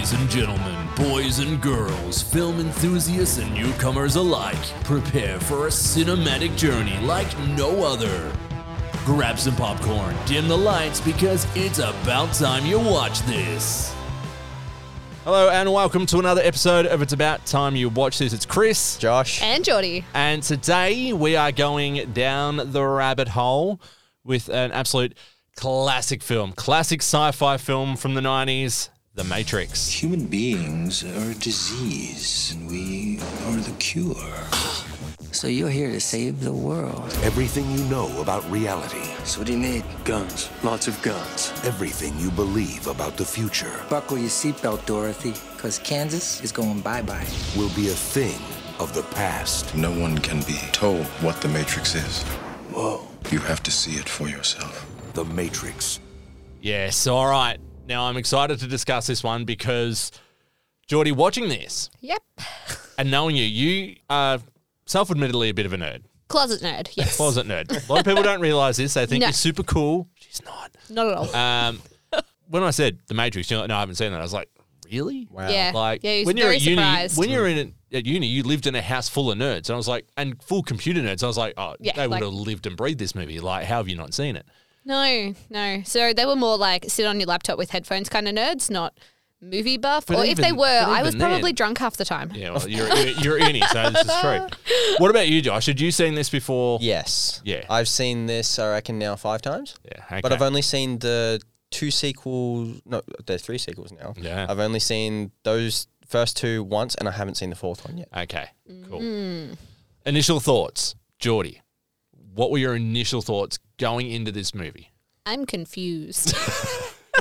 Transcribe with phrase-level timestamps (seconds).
[0.00, 6.56] Ladies and gentlemen, boys and girls, film enthusiasts and newcomers alike, prepare for a cinematic
[6.56, 8.32] journey like no other.
[9.04, 13.94] Grab some popcorn, dim the lights, because it's about time you watch this.
[15.24, 18.32] Hello and welcome to another episode of It's About Time You Watch This.
[18.32, 18.96] It's Chris.
[18.96, 19.42] Josh.
[19.42, 20.06] And Jordie.
[20.14, 23.82] And today we are going down the rabbit hole
[24.24, 25.14] with an absolute
[25.56, 28.88] classic film, classic sci fi film from the 90s,
[29.20, 29.86] The Matrix.
[29.90, 34.16] Human beings are a disease, and we are the cure.
[35.32, 37.04] So you're here to save the world.
[37.22, 39.04] Everything you know about reality.
[39.24, 39.84] So what do you need?
[40.04, 40.48] Guns.
[40.64, 41.52] Lots of guns.
[41.64, 47.26] Everything you believe about the future Buckle your seatbelt, Dorothy, because Kansas is going bye-bye.
[47.56, 48.40] will be a thing
[48.80, 49.74] of the past.
[49.74, 52.22] No one can be told what the Matrix is.
[52.72, 53.06] Whoa.
[53.30, 54.86] You have to see it for yourself.
[55.12, 56.00] The Matrix.
[56.62, 57.60] Yes, all right.
[57.90, 60.12] Now I'm excited to discuss this one because,
[60.86, 62.22] Jordie, watching this Yep.
[62.96, 64.38] and knowing you, you are
[64.86, 66.02] self admittedly a bit of a nerd.
[66.28, 66.88] Closet nerd.
[66.94, 67.16] Yes.
[67.16, 67.68] Closet nerd.
[67.88, 68.94] A lot of people don't realize this.
[68.94, 69.26] They think No.
[69.26, 70.06] you're super cool.
[70.14, 70.70] She's not.
[70.88, 71.34] Not at all.
[71.34, 71.82] Um,
[72.48, 74.20] when I said The Matrix, you're like, no, I haven't seen that.
[74.20, 74.48] I was like,
[74.88, 75.26] really?
[75.28, 75.48] Wow.
[75.50, 75.72] Yeah.
[75.74, 77.18] Like Yeah, he was when you're very at uni, surprised.
[77.18, 79.76] when you're in at uni, you lived in a house full of nerds, and I
[79.76, 81.24] was like, and full computer nerds.
[81.24, 83.40] I was like, oh, Yeah, they would like- have lived and breathed this movie.
[83.40, 84.46] Like, how have you not seen it?
[84.84, 85.82] No, no.
[85.84, 88.94] So they were more like sit on your laptop with headphones kind of nerds, not
[89.40, 90.06] movie buff.
[90.06, 92.32] But or if they were, but I was even probably then- drunk half the time.
[92.34, 94.46] Yeah, well, you're you're at uni, so this is true.
[94.98, 95.66] What about you, Josh?
[95.66, 96.78] Had you seen this before?
[96.82, 97.40] Yes.
[97.44, 97.64] Yeah.
[97.70, 99.76] I've seen this, I reckon, now five times.
[99.84, 100.20] Yeah, okay.
[100.20, 102.82] But I've only seen the two sequels.
[102.84, 104.14] No, there's three sequels now.
[104.16, 104.46] Yeah.
[104.48, 108.08] I've only seen those first two once, and I haven't seen the fourth one yet.
[108.14, 108.48] Okay,
[108.88, 109.00] cool.
[109.00, 109.56] Mm.
[110.04, 111.60] Initial thoughts, Jordie.
[112.40, 114.92] What were your initial thoughts going into this movie?
[115.26, 116.34] I'm confused.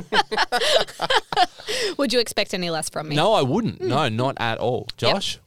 [1.97, 3.17] Would you expect any less from me?
[3.17, 3.79] No, I wouldn't.
[3.79, 3.89] Hmm.
[3.89, 4.87] No, not at all.
[4.95, 5.37] Josh?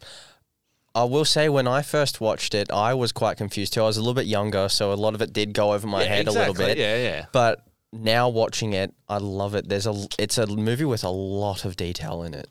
[0.94, 3.80] I will say, when I first watched it, I was quite confused too.
[3.80, 6.02] I was a little bit younger, so a lot of it did go over my
[6.02, 6.74] Yeah, head a little exactly.
[6.74, 6.76] bit.
[6.78, 7.24] Yeah, yeah.
[7.32, 7.64] But
[7.94, 9.70] now watching it, I love it.
[9.70, 12.50] There's a, it's a movie with a lot of detail in it.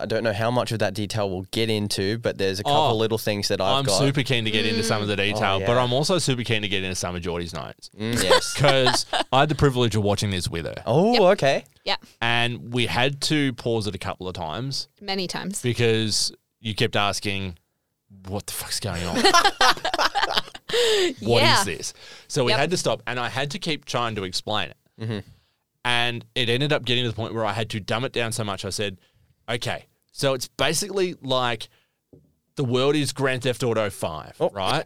[0.00, 2.78] I don't know how much of that detail we'll get into, but there's a couple
[2.78, 3.98] Oh, little things that I've I'm got.
[3.98, 5.82] super keen to get into some of the detail, but Oh, yeah.
[5.82, 8.54] I'm also super keen to get into some of Jordie's notes Mm, yes.
[8.56, 11.64] because I had the privilege of watching this with her, Oh, okay.
[11.84, 15.62] Yeah, and we had to pause it a couple of times many times.
[15.62, 17.56] because you kept asking,
[18.28, 19.16] "What the fuck's going on?
[21.20, 21.64] What is Yeah.
[21.64, 21.92] this?"
[22.28, 22.60] So we Yep.
[22.60, 25.24] had to stop, and I had to keep trying to explain it,
[25.84, 28.32] and it ended up getting to the point where I had to dumb it down
[28.32, 28.64] so much.
[28.64, 28.98] I said,
[29.50, 31.68] "Okay, so it's basically like."
[32.56, 34.50] The world is Grand Theft Auto 5, Oh.
[34.50, 34.84] right?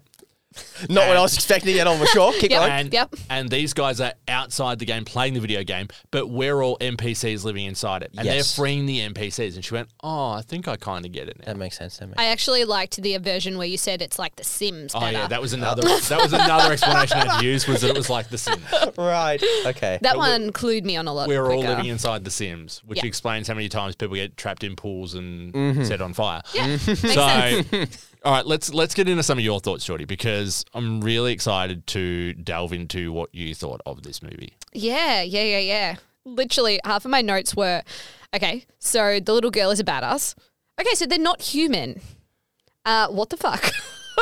[0.88, 2.32] Not what I was expecting at all, for sure.
[2.32, 2.60] Keep Yep.
[2.60, 2.72] going.
[2.72, 3.14] And, Yep.
[3.30, 7.44] and these guys are outside the game playing the video game, but we're all NPCs
[7.44, 8.12] living inside it.
[8.16, 8.54] And they're Yes.
[8.56, 9.54] freeing the NPCs.
[9.56, 11.46] And she went, Oh, I think I kind of get it now.
[11.46, 11.98] That makes sense.
[11.98, 14.94] That makes I actually liked the version where you said it's like The Sims.
[14.94, 15.12] Oh better.
[15.12, 18.28] yeah, that was another that was another explanation I'd use was that it was like
[18.30, 18.62] The Sims.
[18.98, 19.42] right.
[19.66, 19.98] Okay.
[20.02, 21.28] That one clued me on a lot.
[21.28, 21.68] We're all quicker.
[21.70, 23.06] living inside The Sims, which Yeah.
[23.06, 25.84] explains how many times people get trapped in pools and Mm-hmm.
[25.84, 26.42] set on fire.
[26.54, 28.06] Yeah, makes So, sense.
[28.24, 31.86] All right, let's let's get into some of your thoughts, Jordie, because I'm really excited
[31.88, 34.54] to delve into what you thought of this movie.
[34.72, 35.96] Yeah, yeah, yeah, yeah.
[36.24, 37.82] Literally, half of my notes were
[38.34, 40.34] okay, so the little girl is a badass.
[40.80, 42.00] Okay, so they're not human.
[42.86, 43.70] Uh, what the fuck?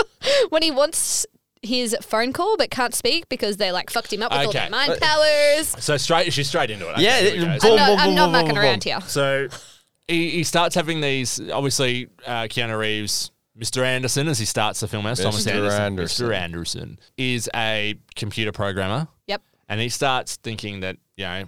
[0.48, 1.26] when he wants
[1.64, 4.58] his phone call but can't speak because they like fucked him up with all Okay.
[4.58, 5.68] their mind powers.
[5.78, 6.92] So straight, she's straight into it.
[6.94, 7.68] Okay, Yeah, here it- go.
[7.68, 8.92] boom, I'm not, boom, I'm boom, not boom, mucking boom, around boom.
[8.92, 9.00] here.
[9.02, 9.48] So
[10.08, 11.40] he, he starts having these.
[11.52, 13.84] Obviously, uh, Keanu Reeves, Mr.
[13.84, 15.52] Anderson, as he starts the film as Thomas Mr.
[15.54, 15.82] Anderson.
[15.82, 16.26] Anderson.
[16.26, 16.34] Mr.
[16.34, 19.42] Anderson is a computer programmer, Yep.
[19.68, 21.44] and he starts thinking that you know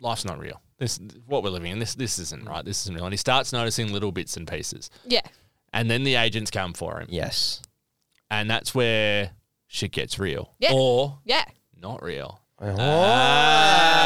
[0.00, 0.60] life's not real.
[0.78, 1.78] This what we're living in.
[1.78, 2.64] This this isn't right.
[2.64, 3.04] This isn't real.
[3.04, 5.20] And he starts noticing little bits and pieces, Yeah.
[5.72, 7.60] and then the agents come for him, Yes.
[8.30, 9.32] and that's where
[9.66, 10.72] shit gets real, Yeah.
[10.72, 11.44] or Yeah.
[11.80, 12.40] not real.
[12.60, 12.76] Oh.
[12.78, 13.98] Ah,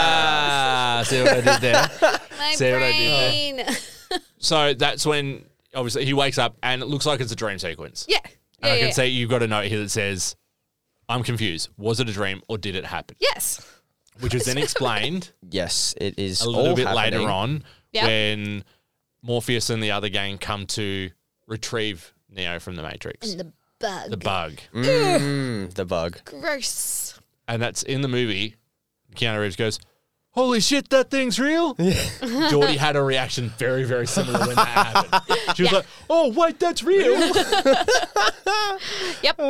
[1.06, 1.90] see what I did there.
[2.38, 3.76] My See what I did brain.
[4.40, 5.44] So that's when
[5.74, 8.06] obviously he wakes up and it looks like it's a dream sequence.
[8.08, 8.18] yeah.
[8.60, 8.92] And Yeah, I can yeah.
[8.92, 10.34] see you've got a note here that says,
[11.08, 11.68] I'm confused.
[11.76, 13.16] Was it a dream or did it happen?
[13.20, 13.64] Yes.
[14.20, 17.20] Which is then explained Yes, it is a little all bit happening.
[17.20, 18.06] later on Yeah.
[18.06, 18.64] when
[19.22, 21.10] Morpheus and the other gang come to
[21.46, 23.30] retrieve Neo from the Matrix.
[23.30, 24.10] And the bug.
[24.10, 24.52] the bug.
[24.74, 26.18] Mm, the bug.
[26.24, 27.18] Gross.
[27.46, 28.56] And that's in the movie.
[29.14, 29.78] Keanu Reeves goes,
[30.38, 31.74] Holy shit, that thing's real.
[31.74, 35.56] Jordie had a reaction very, very similar when that happened.
[35.56, 35.78] She was Yeah.
[35.78, 37.12] like, Oh, wait, that's real.
[39.22, 39.40] Yep.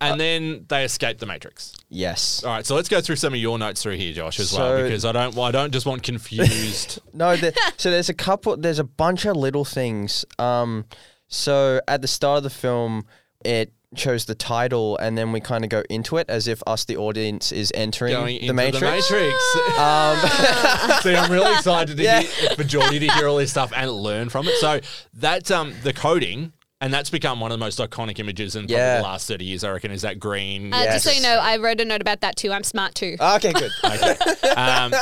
[0.00, 1.74] and then they escape the Matrix.
[1.88, 2.42] Yes.
[2.44, 4.58] All right, so let's go through some of your notes through here, Josh, as So-
[4.58, 7.00] well, because I don't, well, I don't just want confused.
[7.12, 8.56] No, the, so there's a couple.
[8.56, 10.24] There's a bunch of little things.
[10.38, 10.84] Um,
[11.26, 13.06] so at the start of the film,
[13.44, 16.84] it shows the title, and then we kind of go into it as if us,
[16.84, 19.08] the audience, is entering going the into Matrix.
[19.08, 19.56] the Matrix.
[19.78, 20.18] Um,
[21.02, 22.20] See, I'm really excited to Yeah.
[22.20, 24.54] hear, for Jordie to hear all this stuff and learn from it.
[24.56, 24.80] So
[25.14, 28.98] that's um the coding, and that's become one of the most iconic images in Yeah.
[28.98, 30.72] the last 30 years, I reckon, is that green.
[30.72, 32.52] Uh, Just so you know, I wrote a note about that too.
[32.52, 33.16] I'm smart too.
[33.20, 33.70] okay, good.
[34.56, 34.92] Um,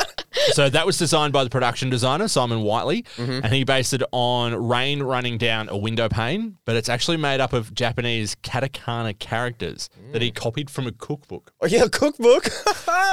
[0.53, 3.39] so that was designed by the production designer Simon Whiteley, Mm-hmm.
[3.43, 6.57] and he based it on rain running down a window pane.
[6.65, 10.25] But it's actually made up of Japanese katakana characters that Mm.
[10.25, 11.53] he copied from a cookbook.
[11.61, 12.49] Oh yeah, cookbook.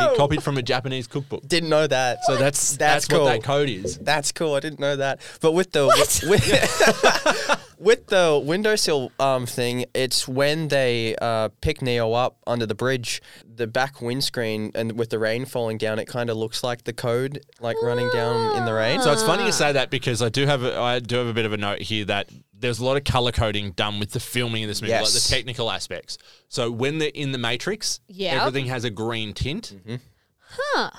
[0.00, 1.46] He copied from a Japanese cookbook.
[1.46, 2.24] Didn't know that.
[2.24, 3.24] So that's that's, That's cool.
[3.24, 3.96] what that code is.
[3.98, 4.54] That's cool.
[4.54, 5.20] I didn't know that.
[5.40, 12.12] But with the with, with the windowsill um thing, it's when they uh, pick Neo
[12.12, 16.30] up under the bridge, the back windscreen, and with the rain falling down, it kind
[16.30, 19.00] of looks like the code like running down in the rain.
[19.00, 21.32] So it's funny you say that because I do have a, I do have a
[21.34, 24.20] bit of a note here that there's a lot of color coding done with the
[24.20, 26.18] filming of this movie, like the technical aspects.
[26.48, 28.40] So when they're in the Matrix, Yep.
[28.40, 29.74] everything has a green tint.
[29.76, 29.96] Mm-hmm.
[30.56, 30.90] Huh.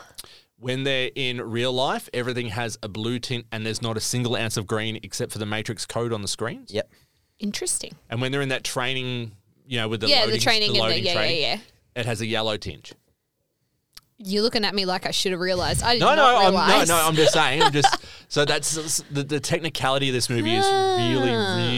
[0.57, 4.35] When they're in real life, everything has a blue tint, and there's not a single
[4.35, 6.71] ounce of green except for the Matrix code on the screens.
[6.71, 6.91] Yep.
[7.39, 7.93] Interesting.
[8.09, 9.33] And when they're in that training,
[9.67, 11.57] you know, with the yeah, loading, the training and the loading yeah, yeah, training, yeah.
[11.95, 12.93] it has a yellow tinge.
[14.17, 15.83] You're looking at me like I should have realized.
[15.83, 17.06] I did No, not no, I'm, no, no.
[17.07, 17.62] I'm just saying.
[17.62, 17.97] I'm just
[18.29, 21.31] so that's the, the technicality of this movie is really,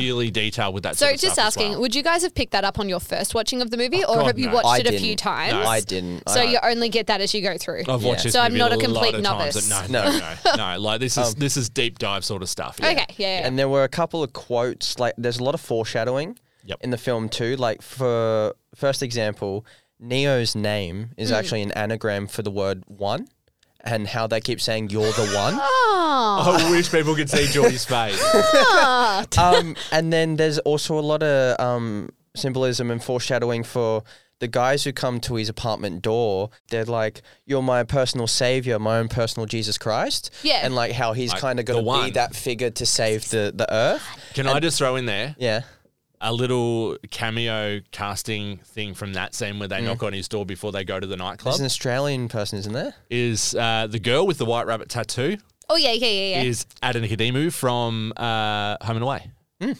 [0.05, 0.89] really detailed with that.
[0.89, 0.93] Ah.
[0.93, 1.81] So sort of just stuff as asking, well.
[1.81, 4.17] would you guys have picked that up on your first watching of the movie, or
[4.17, 4.53] God, have you no.
[4.53, 4.99] watched I it a didn't.
[5.01, 5.53] few times?
[5.53, 5.63] No.
[5.63, 6.29] I didn't.
[6.29, 7.81] So I- you only get that as you go through.
[7.87, 8.23] I've watched Yeah.
[8.25, 9.71] this So I'm not a lot complete of times, novice.
[9.71, 10.79] and No, no, no, no.
[10.79, 12.77] Like this is Um, this is deep dive sort of stuff.
[12.79, 12.91] yeah.
[12.91, 13.47] Okay, yeah, yeah.
[13.47, 14.99] And there were a couple of quotes.
[14.99, 16.79] Like, there's a lot of foreshadowing Yep.
[16.81, 17.55] in the film too.
[17.55, 19.65] Like, for first example,
[19.99, 21.35] Neo's name is Hmm.
[21.35, 23.27] actually an anagram for the word one,
[23.81, 27.85] and how they keep saying "you're the one." oh, I wish people could see Jordie's
[27.85, 28.21] face.
[29.37, 34.03] um, and then there's also a lot of um, symbolism and foreshadowing for
[34.39, 36.51] the guys who come to his apartment door.
[36.69, 40.59] They're like, "You're my personal savior, my own personal Jesus Christ." Yeah.
[40.63, 42.13] and like how he's Like kind of the going to be one.
[42.13, 44.03] that figure to save the the earth.
[44.35, 45.61] Can I just throw in there Yeah.
[46.19, 50.71] A little cameo casting thing from that scene where they knock on his door before
[50.71, 51.53] they go to the nightclub?
[51.53, 52.95] There's an Australian person, isn't there?
[53.09, 55.37] Is uh, the girl with the white rabbit tattoo
[55.69, 56.43] oh yeah, yeah, yeah, yeah.
[56.43, 59.31] is Ada Nicodemou from uh, Home and Away.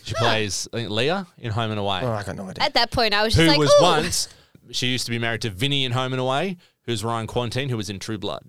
[0.04, 2.00] She plays I think, Leah in Home and Away.
[2.01, 2.63] Oh, I got no idea.
[2.63, 4.30] At that point, I was just who like, was "Ooh." once
[4.72, 7.78] she used to be married to Vinnie in Home and Away, who's Ryan Kwanten, who
[7.78, 8.44] was in True Blood.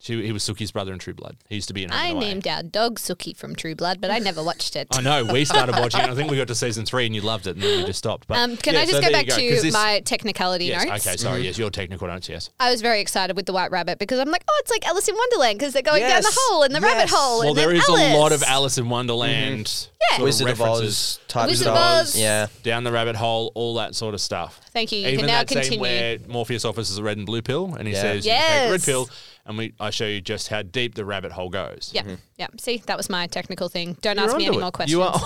[0.00, 1.36] She, he was Sookie's brother in True Blood.
[1.48, 2.26] He used to be in Home I and Away.
[2.28, 4.86] named our dog Suki from True Blood, but I never watched it.
[4.92, 5.24] I know.
[5.24, 6.08] We started watching it.
[6.08, 7.98] I think we got to season three and you loved it, and then we just
[7.98, 8.28] stopped.
[8.28, 10.66] But Um, can yeah, I just so go back you 'cause to this- my technicality
[10.66, 10.84] Yes.
[10.86, 11.04] notes?
[11.06, 11.16] Okay.
[11.16, 11.42] Sorry.
[11.42, 11.58] Yes.
[11.58, 12.28] Your technical notes.
[12.28, 12.50] Yes.
[12.60, 15.08] I was very excited with the White Rabbit because I'm like, oh, it's like Alice
[15.08, 17.40] in Wonderland because they're going down the hole in the rabbit hole.
[17.40, 17.88] Well, and there Alice.
[17.88, 19.88] a lot of Alice in Wonderland.
[20.10, 20.16] Yeah.
[20.16, 21.18] sort of Wizard of references.
[21.22, 22.16] Oz type Wizard of Oz.
[22.16, 22.46] Yeah.
[22.62, 24.60] Down the rabbit hole, all that sort of stuff.
[24.72, 25.00] Thank you.
[25.00, 25.80] You Even can now that scene continue.
[25.80, 28.00] where Morpheus offers us a red and blue pill, and he Yeah.
[28.02, 29.10] says, "You take the red pill,"
[29.48, 31.90] and we I show you just how deep the rabbit hole goes.
[31.92, 32.04] Yeah,
[32.36, 32.46] yeah.
[32.60, 33.96] See, that was my technical thing.
[34.02, 34.92] Don't You're ask me any onto more questions.
[34.92, 35.18] You are.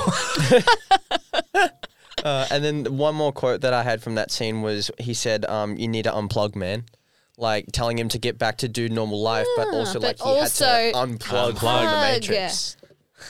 [2.24, 5.44] Uh, and then one more quote that I had from that scene was he said,
[5.46, 6.84] um, "You need to unplug, man."
[7.36, 10.18] Like telling him to get back to do normal life, but Ah, also but like
[10.18, 12.12] he also had to unplug, from the unplug.
[12.12, 12.76] Matrix.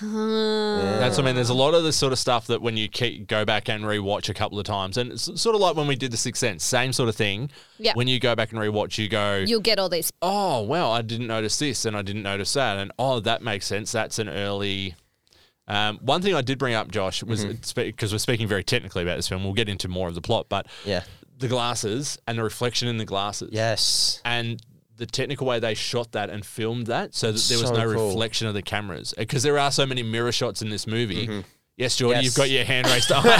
[0.00, 1.34] That's what I mean.
[1.34, 3.84] There's a lot of the sort of stuff that when you keep, go back and
[3.84, 6.40] rewatch a couple of times, and it's sort of like when we did the Sixth
[6.40, 7.50] Sense, same sort of thing.
[7.78, 7.92] Yeah.
[7.94, 10.12] When you go back and rewatch, you go, You'll get all these.
[10.22, 13.66] oh well, I didn't notice this and I didn't notice that, and oh that makes
[13.66, 13.92] sense.
[13.92, 14.94] That's an early.
[15.68, 17.80] Um, one thing I did bring up, Josh, was Mm-hmm.
[17.86, 19.44] because we're speaking very technically about this film.
[19.44, 21.04] We'll get into more of the plot, but Yeah.
[21.38, 24.20] the glasses and the reflection in the glasses, Yes.
[24.24, 24.60] and
[24.96, 27.92] the technical way they shot that and filmed that, so that there was So no
[27.94, 28.08] cool.
[28.08, 31.26] reflection of the cameras, uh, because there are so many mirror shots in this movie.
[31.26, 31.40] Mm-hmm.
[31.78, 32.24] Yes, Jordan, Yes.
[32.26, 33.38] you've got your hand raised high.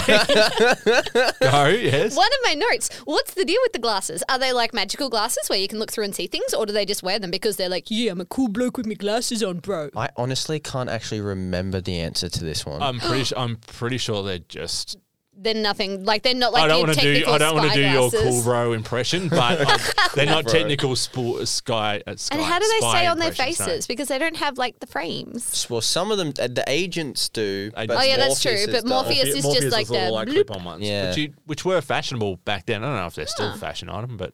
[1.41, 2.17] Go, yes.
[2.17, 2.89] One of my notes.
[3.05, 4.25] What's the deal with the glasses?
[4.29, 6.73] Are they like magical glasses where you can look through and see things, or do
[6.73, 9.43] they just wear them because they're like, yeah, I'm a cool bloke with my glasses
[9.43, 9.91] on, bro?
[9.95, 12.83] I honestly can't actually remember the answer to this one.
[12.83, 13.25] I'm pretty.
[13.25, 14.97] Su- I'm pretty sure they're just.
[15.43, 16.05] They're nothing.
[16.05, 17.13] Like they're not like I don't want to do.
[17.15, 19.79] technical I don't want to spy do your cool bro impression, but um,
[20.15, 20.53] they're not bro.
[20.53, 22.37] technical sport sky, uh, sky.
[22.37, 23.67] And how do they spy stay on their impressions, no.
[23.67, 23.87] faces?
[23.87, 25.67] Because they don't have like the frames.
[25.69, 27.71] well, some of them, uh, the agents do.
[27.73, 28.89] But Oh, yeah, that's true, is but done.
[28.89, 30.33] Morpheus- is just Morpheus like was the like bloop.
[30.35, 31.09] clip-on ones, Yeah.
[31.09, 32.85] which, you, which were fashionable back then.
[32.85, 33.57] I don't know if they're still Huh.
[33.57, 34.33] a fashion item, but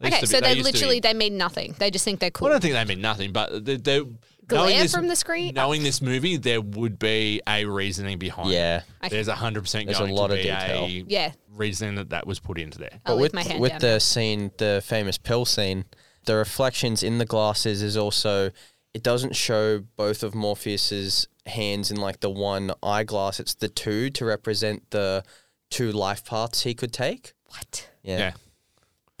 [0.00, 1.74] they Okay, to be- so they used to be- literally they mean nothing.
[1.78, 2.46] They just think they're cool.
[2.46, 4.02] Well, I don't think they mean nothing, but they, they
[4.50, 5.54] Glare knowing this, from the screen?
[5.54, 8.50] Knowing this movie, there would be a reasoning behind.
[8.50, 8.82] Yeah.
[9.02, 9.10] it.
[9.10, 10.84] there's a hundred percent There's a lot to of be detail.
[10.84, 11.32] a Yeah.
[11.54, 13.00] reasoning that that was put into there.
[13.06, 13.80] I'll But leave with my hand with down.
[13.80, 15.84] the scene, the famous pill scene,
[16.26, 18.50] the reflections in the glasses is also
[18.92, 23.40] it doesn't show both of Morpheus's hands in like the one eyeglass.
[23.40, 25.24] It's the two to represent the
[25.70, 27.32] two life paths he could take.
[27.46, 27.88] what?
[28.02, 28.32] Yeah.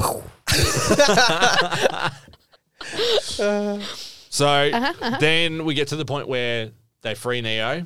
[4.30, 6.70] so uh-huh, uh-huh, then we get to the point where
[7.02, 7.84] they free Neo.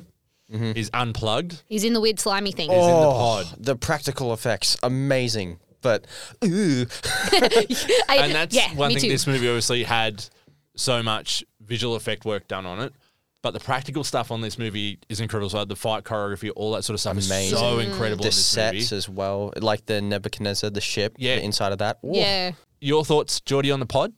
[0.51, 0.71] Mm-hmm.
[0.73, 1.63] He's unplugged.
[1.67, 2.69] He's in the weird slimy thing.
[2.69, 3.55] He's in the Oh, pod.
[3.57, 5.57] the practical effects, amazing.
[5.81, 6.05] But
[6.45, 6.85] ooh,
[7.33, 9.09] I- And that's yeah, one me thing too.
[9.09, 10.23] this movie obviously had
[10.75, 12.93] so much visual effect work done on it.
[13.41, 15.49] But the practical stuff on this movie is incredible.
[15.51, 17.53] So the fight choreography, all that sort of stuff Amazing.
[17.53, 17.85] is so mm.
[17.85, 18.95] incredible the in this sets movie.
[18.97, 21.35] as well, like the Nebuchadnezzar, the ship, Yeah.
[21.35, 21.99] the inside of that.
[22.03, 22.09] Ooh.
[22.13, 22.53] yeah.
[22.81, 24.13] Your thoughts, Jordie, on the pod?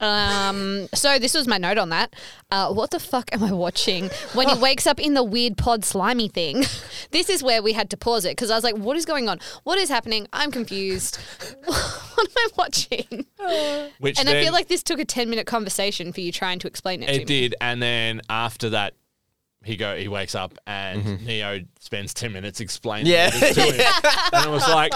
[0.00, 0.88] Um.
[0.94, 2.14] So this was my note on that.
[2.50, 5.84] Uh, what the fuck am I watching when he wakes up in the weird pod
[5.84, 6.64] slimy thing?
[7.10, 9.28] this is where we had to pause it because I was like, "What is going
[9.28, 9.40] on?
[9.64, 10.26] What is happening?
[10.32, 11.16] I'm confused.
[11.64, 13.26] what am I watching?"
[13.98, 16.58] Which And I then feel like this took a ten minute conversation for you trying
[16.60, 17.06] to explain it.
[17.06, 17.24] to it me.
[17.24, 17.54] did.
[17.60, 18.94] And then after that,
[19.66, 21.26] he go he wakes up and Mm-hmm.
[21.26, 23.30] Neo spends ten minutes explaining Yeah.
[23.32, 23.80] it to him.
[24.32, 24.92] and it was like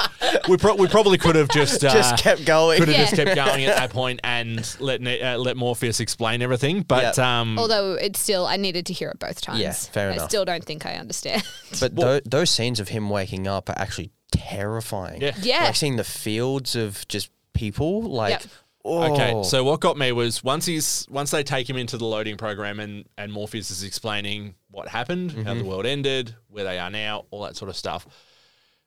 [0.49, 2.79] we pro- we probably could have just uh, Just kept going.
[2.79, 3.05] could have Yeah.
[3.05, 6.83] just kept going at that point and let Ne- uh, let Morpheus explain everything.
[6.83, 7.41] But Yeah.
[7.41, 9.59] um, Although it's still, I needed to hear it both times.
[9.61, 10.29] Yeah, fair I enough.
[10.31, 11.43] still don't think I understand.
[11.81, 15.21] But tho- those scenes of him waking up are actually terrifying.
[15.21, 15.35] Yeah.
[15.43, 15.65] Yeah.
[15.65, 18.43] Like seeing the fields of just people, like, Yep.
[18.85, 19.13] Oh.
[19.13, 22.37] Okay, so what got me was once he's once they take him into the loading
[22.37, 25.59] program and and Morpheus is explaining what happened, how Mm-hmm.
[25.59, 28.07] the world ended, where they are now, all that sort of stuff.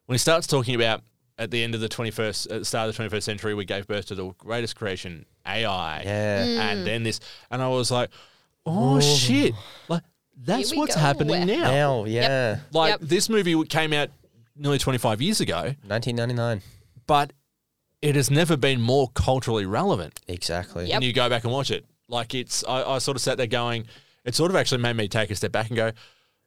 [0.05, 1.01] When he starts talking about
[1.37, 3.87] at the end of the 21st, at the start of the 21st century, we gave
[3.87, 6.45] birth to the greatest creation, AI, Yeah.
[6.45, 6.57] Mm.
[6.59, 7.19] and then this,
[7.49, 8.09] and I was like,
[8.65, 9.53] oh shit,
[9.89, 10.03] like
[10.37, 11.01] that's what's go.
[11.01, 11.71] happening now.
[11.71, 12.59] now, yeah.
[12.71, 12.99] Like Yep.
[13.01, 14.09] this movie came out
[14.55, 16.61] nearly 25 years ago, 1999.
[17.07, 17.33] but
[18.03, 20.19] it has never been more culturally relevant.
[20.27, 20.87] Exactly.
[20.87, 20.95] Yep.
[20.95, 21.85] and you go back and watch it.
[22.09, 23.85] Like it's, I, I sort of sat there going,
[24.25, 25.91] it sort of actually made me take a step back and go,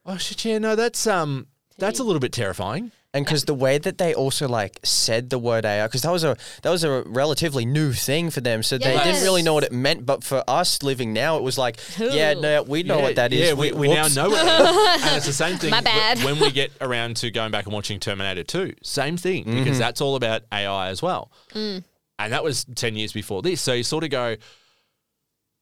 [0.04, 1.46] oh shit, yeah, no, that's um,
[1.78, 2.92] that's a little bit terrifying.
[3.16, 6.22] And because the way that they also like said the word AI, because that was
[6.22, 9.64] a that was a relatively new thing for them, so they didn't really know what
[9.64, 10.04] it meant.
[10.04, 13.32] But for us living now, it was like, yeah, no, we know yeah, what that
[13.32, 13.40] is.
[13.40, 14.16] Yeah, we, we now whoops.
[14.16, 15.06] know what that is.
[15.06, 16.22] and it's the same thing My bad.
[16.24, 18.74] when we get around to going back and watching Terminator 2.
[18.82, 19.58] Same thing, Mm-hmm.
[19.64, 21.32] because that's all about AI as well.
[21.54, 21.84] Mm.
[22.18, 23.60] And that was 10 years before this.
[23.62, 24.36] So you sort of go,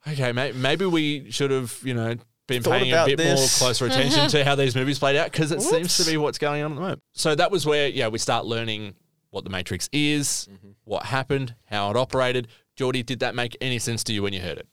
[0.08, 3.46] okay, may- maybe we should have, you know, been Thought paying a about bit more
[3.58, 6.62] closer attention to how these movies played out because it seems to be what's going
[6.62, 7.02] on at the moment.
[7.12, 8.94] So that was where, yeah, we start learning
[9.30, 10.68] what the Matrix is, Mm-hmm.
[10.84, 12.48] what happened, how it operated.
[12.76, 14.68] Jordie, did that make any sense to you when you heard it?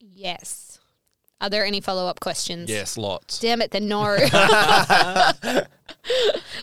[0.00, 0.78] Yes.
[1.40, 2.68] Are there any follow up questions?
[2.68, 3.38] Yes, lots.
[3.40, 4.16] Damn it, then no.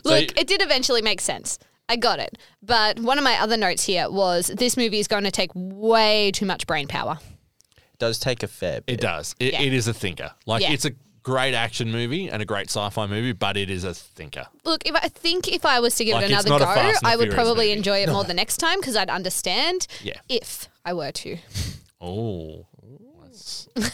[0.04, 1.58] So Look, you- it did eventually make sense.
[1.88, 2.38] I got it.
[2.62, 6.30] But one of my other notes here was this movie is going to take way
[6.32, 7.18] too much brain power.
[7.98, 8.94] Does take a fair bit.
[8.94, 9.34] It does.
[9.40, 9.62] It, Yeah.
[9.62, 10.32] it is a thinker.
[10.46, 10.72] Like Yeah.
[10.72, 14.46] it's a great action movie and a great sci-fi movie, but it is a thinker.
[14.64, 16.80] Look, if I think if I was to give Like, it it's another not a
[16.80, 17.78] go, and the I would Furious probably movie.
[17.78, 20.20] enjoy it more the next time because I'd understand Yeah.
[20.28, 21.36] if I were to.
[22.00, 22.66] Oh,
[23.24, 23.92] that's worries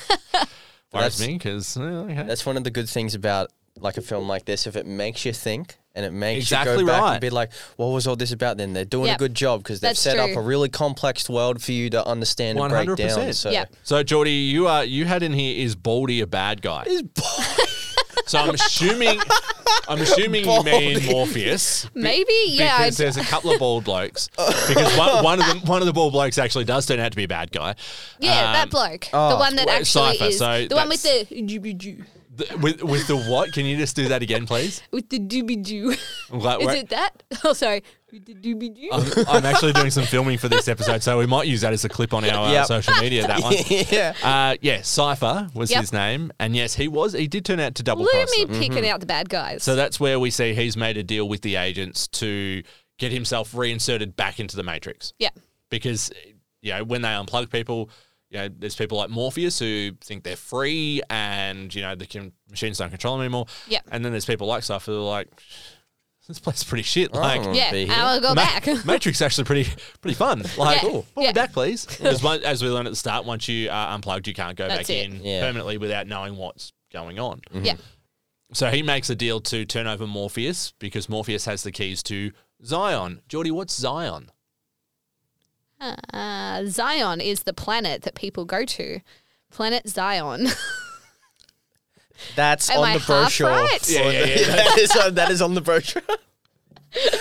[0.93, 2.23] That's- me because okay.
[2.23, 4.67] That's one of the good things about like a film like this.
[4.67, 7.13] If it makes you think and it makes Exactly you go back right.
[7.13, 8.57] and be like, what was all this about?
[8.57, 9.17] Then they're doing Yep.
[9.17, 12.05] a good job because they've That's set up a really complex world for you to
[12.07, 13.33] understand and break down.
[13.33, 13.75] So Yep.
[13.85, 16.85] So, Jordie, you are you had in here is Baldy a bad guy?
[18.27, 19.21] so I'm assuming
[19.89, 21.87] I'm assuming you mean Morpheus.
[21.95, 22.79] be- Maybe, yeah.
[22.79, 24.29] Because I'd- there's a couple of bald blokes.
[24.69, 27.17] Because one, one of them one of the bald blokes actually does turn out to
[27.17, 27.75] be a bad guy.
[28.19, 29.03] yeah, Um, that bloke.
[29.03, 30.39] the oh, one that actually Cypher, is.
[30.39, 32.03] so the one with the doobie-doo.
[32.37, 33.53] The- with with the what?
[33.53, 34.83] Can you just do that again, please?
[34.91, 35.95] With the doobie-doo.
[36.33, 37.23] I'm glad- Is it that?
[37.45, 37.83] Oh, sorry.
[38.13, 38.89] With the doobie-doo.
[38.93, 41.85] I'm, I'm actually doing some filming for this episode, so we might use that as
[41.85, 42.67] a clip on our uh, Yep.
[42.67, 43.27] social media.
[43.27, 43.55] That one.
[43.69, 44.15] yeah.
[44.23, 45.81] Uh, yeah, Cypher was Yep.
[45.81, 47.13] his name, and yes, he was.
[47.13, 48.61] He did turn out to double Look cross at me them.
[48.61, 49.63] picking out the bad guys.
[49.63, 52.63] So that's where we see he's made a deal with the agents to
[52.99, 55.13] get himself reinserted back into the Matrix.
[55.19, 55.31] yeah.
[55.71, 56.13] Because
[56.63, 57.91] you know when they unplug people,
[58.35, 62.33] you know there's people like Morpheus who think they're free and you know the can,
[62.51, 63.47] machines don't control them anymore.
[63.69, 63.85] Yep.
[63.93, 65.29] And then there's people like stuff who are like,
[66.27, 67.11] this place is pretty shit.
[67.13, 67.43] Oh, like.
[67.43, 67.53] Oh.
[67.53, 68.01] Yeah, be and here.
[68.03, 68.67] I'll go Ma- back.
[68.87, 70.43] Matrix actually pretty pretty fun.
[70.59, 71.29] Like, Yeah, oh, put yeah.
[71.31, 71.87] me back, please.
[71.99, 74.67] Because one- as we learned at the start, once you are unplugged, you can't go
[74.67, 75.07] That's back it.
[75.11, 75.41] in Yeah.
[75.41, 77.41] permanently without knowing what's going on.
[77.53, 77.65] Mm-hmm.
[77.67, 77.75] yeah.
[78.53, 82.31] So he makes a deal to turn over Morpheus because Morpheus has the keys to
[82.65, 83.21] Zion.
[83.29, 84.31] Jordie, what's Zion?
[86.13, 89.01] Uh, Zion is the planet that people go to.
[89.51, 90.49] Planet Zion.
[92.37, 93.49] That's Am on I the half brochure.
[93.49, 93.91] right?
[93.91, 94.57] Yeah, yeah, yeah.
[94.57, 96.03] that, is on, that is on the brochure.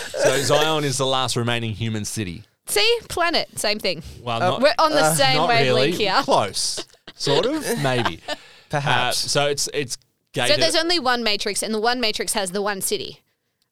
[0.10, 2.44] So Zion is the last remaining human city.
[2.68, 4.04] See, planet, same thing.
[4.22, 5.92] Well, not, We're on the same not wavelength really.
[5.92, 6.22] here.
[6.22, 8.22] Close, sort of, maybe.
[8.74, 9.32] Uh, Perhaps.
[9.32, 10.00] so it's it's
[10.34, 13.20] So there's only one matrix, and the one matrix has the one city.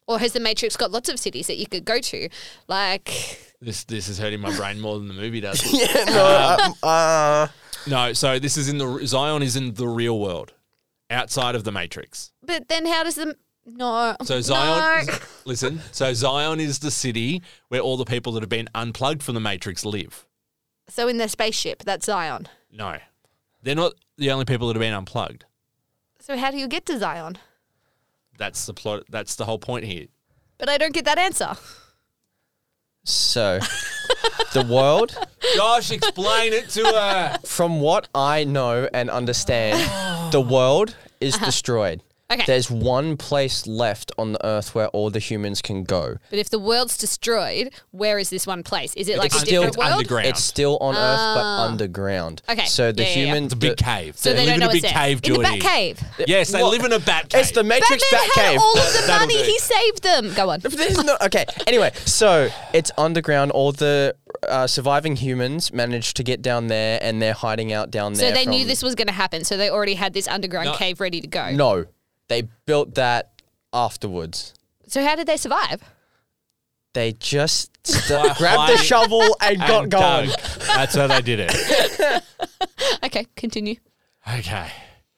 [0.06, 2.30] Or has the matrix got lots of cities that you could go to?
[2.68, 5.62] Like, this this is hurting my brain more than the movie does.
[5.74, 7.48] yeah, no, uh, uh,
[7.88, 10.54] no, so this is in the Zion is in the real world,
[11.10, 12.32] outside of the Matrix.
[12.44, 14.16] but then how does the no?
[14.24, 15.14] So Zion, No.
[15.46, 15.82] listen.
[15.92, 19.42] So Zion is the city where all the people that have been unplugged from the
[19.42, 20.26] Matrix live.
[20.90, 22.48] So in the spaceship, that's Zion.
[22.72, 22.98] No,
[23.62, 25.46] they're not the only people that have been unplugged.
[26.20, 27.38] So how do you get to Zion?
[28.38, 29.04] That's the plot.
[29.10, 30.08] That's the whole point here.
[30.58, 31.56] But I don't get that answer.
[33.04, 33.60] So
[34.54, 35.18] the world,
[35.56, 37.38] Gosh, explain it to her.
[37.46, 41.46] from what I know and understand, the world is uh-huh.
[41.46, 42.02] destroyed.
[42.32, 42.44] Okay.
[42.48, 46.18] There's one place left on the earth where all the humans can go.
[46.30, 48.94] But if the world's destroyed, where is this one place?
[48.96, 49.92] Is it like It's a still different world?
[49.94, 50.28] underground.
[50.28, 52.42] It's still on Earth, but underground.
[52.50, 52.66] Okay.
[52.66, 53.26] So the Yeah, yeah, yeah.
[53.26, 54.18] human, It's a big the- cave.
[54.18, 55.04] So they, they live don't in know a big what's there.
[55.04, 55.60] cave, in the Jordie.
[55.60, 56.00] Bat Cave.
[56.28, 56.72] Yes, they What?
[56.72, 57.42] live in a bat cave.
[57.42, 58.60] It's the Matrix Batman Bat had Cave.
[58.62, 59.38] all of the That'll money.
[59.38, 59.44] do.
[59.44, 60.34] He saved them.
[60.34, 60.60] Go on.
[60.62, 61.46] There's no, okay.
[61.68, 63.52] Anyway, so it's underground.
[63.52, 64.16] All the
[64.48, 68.30] uh, surviving humans managed to get down there, and they're hiding out down there.
[68.30, 68.46] So there.
[68.46, 69.44] they knew from- this was going to happen.
[69.44, 70.76] So they already had this underground No.
[70.76, 71.52] cave ready to go.
[71.52, 71.86] No,
[72.32, 73.42] they built that
[73.74, 74.54] afterwards.
[74.88, 75.82] So how did they survive?
[76.94, 80.30] They just st- grabbed the shovel and got And going.
[80.30, 80.40] dug.
[80.68, 82.24] That's how they did it.
[83.04, 83.76] Okay, continue.
[84.28, 84.68] Okay.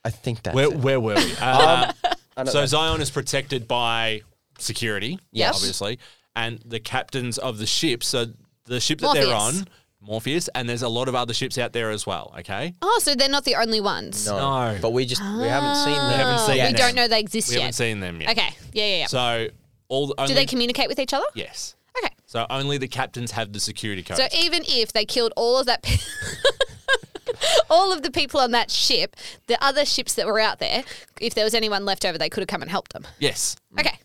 [0.06, 0.78] I think that's Where, it.
[0.78, 1.34] where were we?
[1.42, 2.66] Uh, I don't so know.
[2.66, 4.22] Zion is protected by
[4.58, 5.56] security, Yes.
[5.58, 6.00] obviously,
[6.36, 8.04] and the captains of the ship.
[8.04, 8.28] So
[8.66, 9.60] the ship that they're Morpheus.
[9.62, 9.68] on,
[10.04, 12.34] Morpheus, and there's a lot of other ships out there as well.
[12.40, 14.26] Okay, Oh, so they're not the only ones.
[14.28, 14.38] no,
[14.74, 14.78] No.
[14.82, 16.10] but we just we haven't seen them.
[16.12, 16.74] We haven't seen we them.
[16.74, 17.56] don't know they exist yet.
[17.56, 17.62] we yet.
[17.64, 18.32] haven't seen them yet.
[18.32, 19.06] Okay, yeah, yeah, yeah.
[19.08, 19.48] So
[19.88, 21.26] all the, only, Do they communicate with each other?
[21.36, 21.76] yes.
[22.04, 22.14] Okay.
[22.26, 24.18] So only the captains have the security code.
[24.18, 25.98] So even if they killed all of that, pe-
[27.70, 29.16] all of the people on that ship,
[29.48, 30.84] the other ships that were out there,
[31.22, 33.06] if there was anyone left over, they could have come and helped them.
[33.20, 33.56] yes.
[33.80, 33.98] Okay,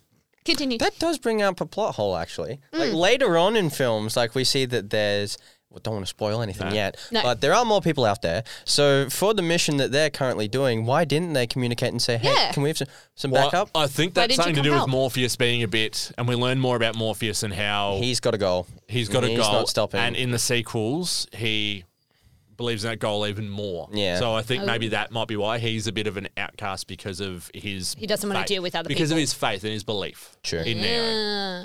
[0.45, 0.79] continue.
[0.79, 2.61] That does bring up a plot hole, actually.
[2.73, 2.79] Mm.
[2.79, 5.39] Like later on in films, like we see that there's.
[5.71, 6.75] Well, don't want to spoil anything No.
[6.75, 7.23] yet, No.
[7.23, 8.43] but there are more people out there.
[8.65, 12.33] So for the mission that they're currently doing, why didn't they communicate and say, "Hey,
[12.33, 12.53] Yeah.
[12.53, 14.89] can we have some, some Well, backup?" I think that's something to come do with?
[14.89, 18.39] Morpheus being a bit, and we learn more about Morpheus and how He's got a
[18.39, 18.67] goal.
[18.89, 19.53] he's got a He's goal.
[19.53, 20.01] not stopping.
[20.01, 21.85] And in the sequels, he
[22.57, 23.89] believes in that goal even more.
[23.93, 24.19] Yeah.
[24.19, 24.67] So I think Oh.
[24.67, 27.95] maybe that might be why he's a bit of an outcast because of his.
[27.99, 28.97] He doesn't wanna deal with other people.
[29.01, 29.19] because people.
[29.19, 30.31] of his faith and his belief.
[30.43, 30.61] True.
[30.61, 31.03] In Neo.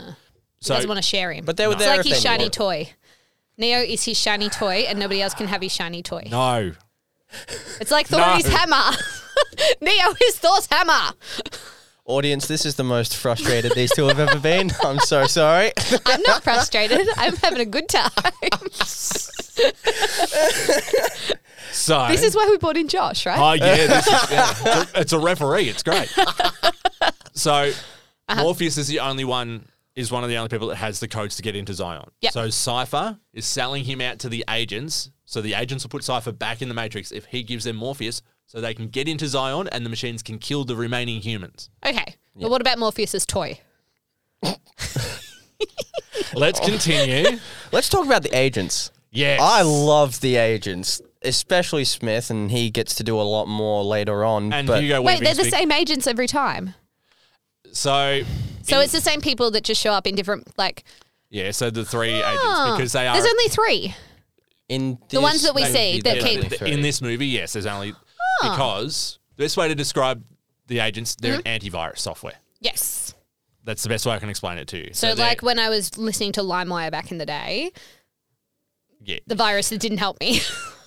[0.10, 0.13] Uh,
[0.62, 1.46] he doesn't want to share him.
[1.46, 2.54] But they were it's there like if his they shiny needed.
[2.54, 2.89] toy.
[3.58, 6.28] Neo is his shiny toy, and nobody else can have his shiny toy.
[6.30, 6.72] no.
[7.82, 8.36] It's like Thor No.
[8.36, 8.96] is hammer.
[9.82, 11.16] Neo is Thor's hammer.
[12.06, 14.70] Audience, this is the most frustrated these two have ever been.
[14.84, 15.72] I'm so sorry.
[16.06, 17.08] I'm not frustrated.
[17.18, 18.12] I'm having a good time.
[21.72, 23.39] So this is why we brought in Josh, right?
[23.39, 24.50] Oh yeah, this is, yeah.
[24.82, 25.70] It's, a, it's a referee.
[25.70, 26.13] It's great.
[27.34, 27.72] So
[28.30, 28.42] Uh-huh.
[28.44, 29.68] Morpheus is the only one.
[29.95, 32.10] Is one of the only people that has the codes to get into Zion.
[32.21, 32.34] Yep.
[32.34, 35.12] So Cypher is selling him out to the agents.
[35.25, 38.23] So the agents will put Cypher back in the Matrix if he gives them Morpheus,
[38.47, 41.69] so they can get into Zion and the machines can kill the remaining humans.
[41.86, 42.15] Okay.
[42.36, 43.60] But what about Morpheus's toy?
[46.36, 47.38] Let's continue.
[47.71, 48.91] Let's talk about the agents.
[49.12, 49.39] Yes.
[49.41, 54.25] I love the agents, especially Smith, and he gets to do a lot more later
[54.25, 54.51] on.
[54.51, 56.73] and but Hugo Wait, they're the speak- same agents every time.
[57.71, 58.21] So
[58.63, 60.84] So it's the same people that just show up in different, like,
[61.30, 61.52] yeah.
[61.52, 62.30] So the three Oh.
[62.30, 63.95] agents because they are there's only three.
[64.69, 66.71] in The ones that we movie, see that there's keep- only three.
[66.71, 67.28] in this movie.
[67.28, 67.93] Yes, there's only
[68.41, 70.23] because the best way to describe
[70.67, 71.47] the agents, they're Mm-hmm.
[71.47, 72.36] an antivirus software.
[72.62, 73.13] Yes.
[73.65, 74.93] That's the best way I can explain it to you.
[74.93, 77.71] So, they're- like, when I was listening to LimeWire back in the day,
[79.04, 79.19] yeah.
[79.28, 80.41] the virus that didn't help me.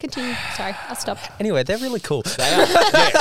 [0.00, 0.34] Continue.
[0.56, 1.18] Sorry, I'll stop.
[1.40, 2.22] Anyway, they're really cool.
[2.22, 3.12] they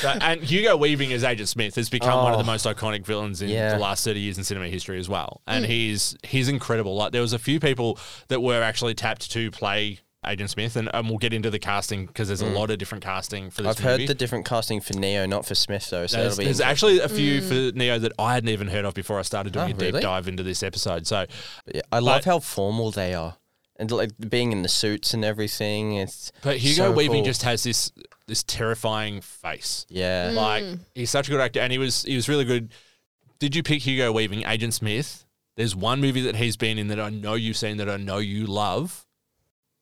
[0.00, 2.46] So- and Hugo Weaving as Agent Smith has become one of the Oh.
[2.46, 3.74] most iconic villains in Yeah.
[3.74, 5.42] the last 30 years in cinema history as well.
[5.48, 5.52] Mm.
[5.56, 6.94] And he's he's incredible.
[6.94, 7.98] Like there was a few people
[8.28, 12.04] that were actually tapped to play Agent Smith, and, and we'll get into the casting
[12.06, 13.78] because there's a lot of different casting for this Mm.
[13.80, 14.02] I've movie.
[14.02, 16.06] heard the different casting for Neo, not for Smith though.
[16.06, 18.84] So There's, that'll be there's actually a few for Neo that I hadn't even heard
[18.84, 20.00] of before I started doing Oh, a deep really?
[20.00, 21.06] dive into this episode.
[21.06, 21.26] So
[21.74, 23.36] Yeah, I love But- how formal they are,
[23.80, 25.94] and like being in the suits and everything.
[25.94, 27.24] It's But Hugo so Weaving cool.
[27.24, 27.90] just has this
[28.26, 29.86] this terrifying face.
[29.88, 30.30] yeah.
[30.30, 30.34] Mm.
[30.34, 30.64] Like
[30.94, 32.70] he's such a good actor, and he was he was really good.
[33.40, 35.24] Did you pick Hugo Weaving, Agent Smith?
[35.56, 38.18] There's one movie that he's been in that I know you've seen that I know
[38.18, 39.06] you love.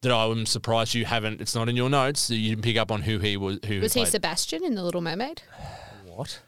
[0.02, 1.40] That I'm surprised you haven't.
[1.40, 2.28] It's not in your notes.
[2.28, 3.58] That you didn't pick up on who he was.
[3.66, 4.12] Who Was he played.
[4.12, 5.42] Sebastian in The Little Mermaid?
[6.06, 6.40] What?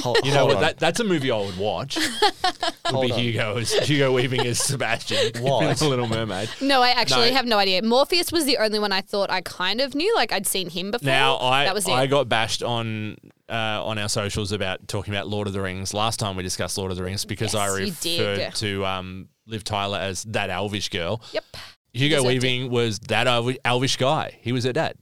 [0.00, 0.60] Hold, You know what?
[0.60, 1.96] That, that's a movie I would watch.
[2.42, 3.18] would Hold be on.
[3.18, 5.64] Hugo as Hugo Weaving as Sebastian What?
[5.64, 6.48] in The Little Mermaid.
[6.60, 7.36] No, I actually No.
[7.36, 7.82] have no idea.
[7.82, 10.14] Morpheus was the only one I thought I kind of knew.
[10.16, 11.06] Like I'd seen him before.
[11.06, 11.92] Now I that was it.
[11.92, 13.16] I got bashed on
[13.48, 13.52] uh,
[13.84, 16.90] on our socials about talking about Lord of the Rings last time we discussed Lord
[16.90, 18.54] of the Rings because I Yes, you referred did.
[18.56, 21.22] to um, Liv Tyler as that Elvish girl.
[21.32, 21.44] Yep.
[21.92, 22.28] Hugo Deserved it.
[22.28, 24.36] Weaving was that Elvi- Elvish guy.
[24.42, 24.96] He was her dad.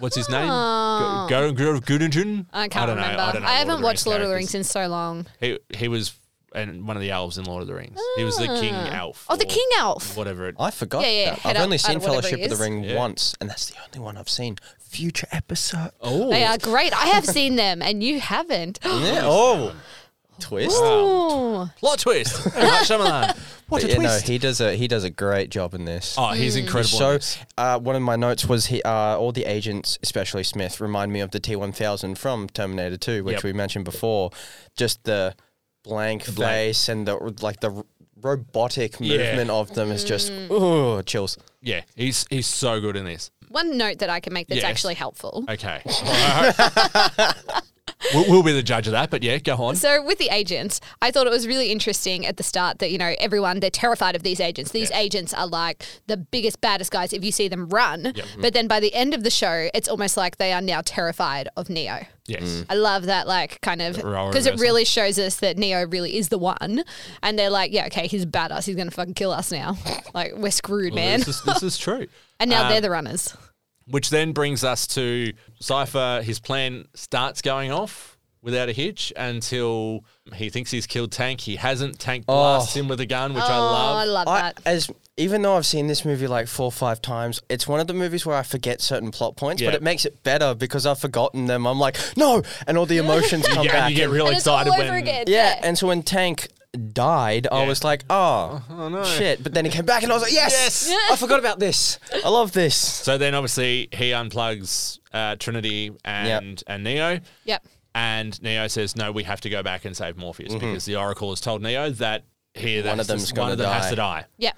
[0.00, 0.48] What's his name?
[0.50, 1.26] Oh.
[1.28, 2.46] Go Go Gudinjin?
[2.52, 3.02] I can't don't know.
[3.02, 3.22] remember.
[3.22, 4.54] I, don't know I Lord haven't of watched Rings Lord of the characters.
[4.54, 5.26] Rings in so long.
[5.40, 6.14] He he was
[6.54, 8.00] and one of the elves in Lord of the Rings.
[8.16, 8.60] He was the ah.
[8.60, 9.26] king elf.
[9.28, 10.16] Oh, the or King Elf.
[10.16, 10.48] Whatever.
[10.48, 11.38] It, I forgot Yeah, yeah, that.
[11.40, 12.60] head I've up only out seen of whatever Fellowship it of the is.
[12.60, 12.96] Ring Yeah.
[12.96, 14.56] once, and that's the only one I've seen.
[14.78, 15.92] Future episode.
[16.00, 16.92] oh, They are great.
[16.92, 18.80] I have seen them, and you haven't.
[18.84, 19.20] Yeah.
[19.32, 19.74] Oh,
[20.40, 20.76] twist.
[20.82, 21.68] Ooh.
[21.76, 22.46] plot twist.
[22.56, 22.62] M.
[22.62, 23.36] Night Shyamalan.
[23.68, 24.28] What But a yeah, no, twist.
[24.28, 26.16] he does a he does a great job in this.
[26.18, 26.60] oh, he's Mm.
[26.60, 26.98] incredible.
[26.98, 27.18] So,
[27.56, 31.20] uh, one of my notes was he, uh, all the agents, especially Smith, remind me
[31.20, 33.44] of the T1000 from Terminator 2, which Yep.
[33.44, 34.30] we mentioned before.
[34.76, 35.34] Just the
[35.84, 36.50] blank blank.
[36.52, 37.84] face and the like the r-
[38.20, 39.16] robotic Yeah.
[39.18, 41.38] movement of them is just ooh chills.
[41.62, 43.30] Yeah, he's he's so good in this.
[43.48, 44.70] One note that I can make that's Yes.
[44.70, 45.44] actually helpful.
[45.48, 45.80] Okay.
[48.14, 49.76] we'll, we'll be the judge of that, but yeah, go on.
[49.76, 52.98] So with the agents, I thought it was really interesting at the start that you
[52.98, 54.70] know everyone they're terrified of these agents.
[54.72, 54.98] These Yes.
[54.98, 58.12] agents are like the biggest baddest guys if you see them run.
[58.14, 58.26] Yep.
[58.40, 61.48] But then by the end of the show, it's almost like they are now terrified
[61.56, 62.06] of Neo.
[62.26, 62.64] Yes.
[62.70, 66.28] I love that, like, kind of, because it really shows us that Neo really is
[66.28, 66.84] the one.
[67.24, 68.66] And they're like, yeah, okay, he's badass.
[68.66, 69.76] He's going to fucking kill us now.
[70.14, 71.18] like, we're screwed, Well, man.
[71.20, 72.06] This is, this is true.
[72.38, 73.34] and now Um, they're the runners.
[73.90, 76.22] Which then brings us to Cypher.
[76.24, 81.40] His plan starts going off without a hitch until he thinks he's killed Tank.
[81.40, 81.98] He hasn't.
[81.98, 82.34] Tank oh.
[82.34, 83.96] blasts him with a gun, which I oh, love.
[83.96, 84.60] I love I, that.
[84.64, 87.86] as even though I've seen this movie like four or five times, it's one of
[87.86, 89.68] the movies where I forget certain plot points, Yeah.
[89.68, 91.66] but it makes it better because I've forgotten them.
[91.66, 93.82] I'm like, no, and all the emotions come Yeah, back.
[93.82, 95.24] and you get real and it's all excited over when again.
[95.26, 99.04] yeah, and so when Tank died, I was like, oh, no.
[99.04, 99.42] shit.
[99.42, 101.98] But then he came back and I was like, yes, I forgot about this.
[102.24, 102.76] I love this.
[102.76, 107.66] So then, obviously, he unplugs uh, Trinity and and Neo, Yep.
[107.94, 111.30] and Neo says, "No, we have to go back and save Morpheus because the Oracle
[111.30, 113.90] has told Neo that he One of that's- them's one gonna of them has die.
[113.90, 114.52] to die." Yeah.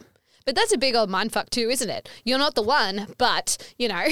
[0.44, 2.08] But that's a big old mindfuck too, isn't it?
[2.24, 4.04] You're not the one, but you know.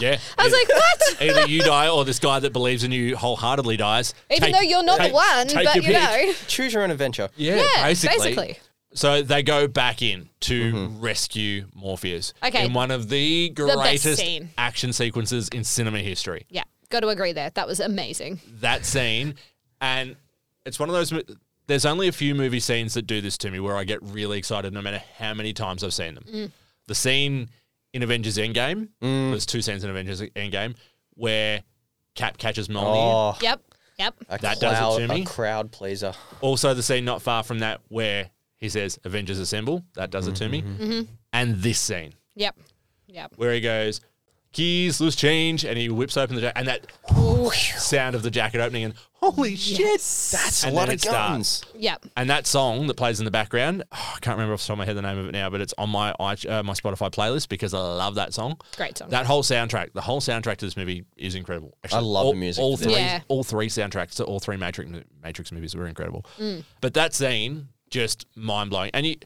[0.00, 1.20] Yeah, I was like, what?
[1.22, 4.14] Either you die or this guy that believes in you wholeheartedly dies.
[4.30, 5.92] Even Take- though you're not take- the one, but you pick.
[5.92, 6.32] know.
[6.46, 7.28] Choose your own adventure.
[7.36, 8.18] Yeah, Yeah, basically.
[8.18, 8.58] basically.
[8.94, 11.00] So they go back in to Mm-hmm.
[11.00, 12.66] rescue Morpheus Okay.
[12.66, 14.50] in one of the greatest scene.
[14.58, 16.44] action sequences in cinema history.
[16.50, 17.48] Yeah, got to agree there.
[17.54, 18.40] That was amazing.
[18.60, 19.36] That scene,
[19.80, 20.16] and
[20.66, 21.10] it's one of those.
[21.72, 24.02] Mo- There's only a few movie scenes that do this to me where I get
[24.02, 26.24] really excited no matter how many times I've seen them.
[26.32, 26.50] Mm.
[26.86, 27.48] The scene
[27.92, 29.30] in Avengers Endgame, Mm.
[29.30, 30.74] there's two scenes in Avengers Endgame
[31.14, 31.62] where
[32.14, 33.34] Cap catches Mjolnir.
[33.34, 33.60] Oh, Yep.
[33.98, 34.14] Yep.
[34.28, 35.22] a That does it cloud, to me.
[35.22, 36.14] A crowd pleaser.
[36.40, 40.36] Also, the scene not far from that where he says "Avengers Assemble." That does it
[40.36, 41.06] to me.
[41.32, 42.56] And this scene Yep.
[43.06, 43.32] Yep.
[43.36, 44.00] where he goes,
[44.52, 46.86] "Keys, loose change," and he whips open the jacket, and that
[47.78, 51.00] sound of the jacket opening, and holy shit, That's And a lot then of it
[51.00, 51.60] starts.
[51.60, 51.64] guns.
[51.76, 52.06] Yep.
[52.16, 54.74] And that song that plays in the background, oh, I can't remember off the top
[54.74, 56.72] of my head the name of it now, but it's on my i- uh, my
[56.72, 58.58] Spotify playlist because I love that song.
[58.76, 59.10] Great song.
[59.10, 61.76] That whole soundtrack, the whole soundtrack to this movie is incredible.
[61.84, 62.92] Actually, I love all, the music All for this.
[62.94, 63.20] three, Yeah.
[63.28, 64.90] all three soundtracks to all three Matrix
[65.22, 66.24] Matrix movies were incredible.
[66.38, 66.64] Mm.
[66.80, 68.90] But that scene just mind blowing.
[68.94, 69.16] And you,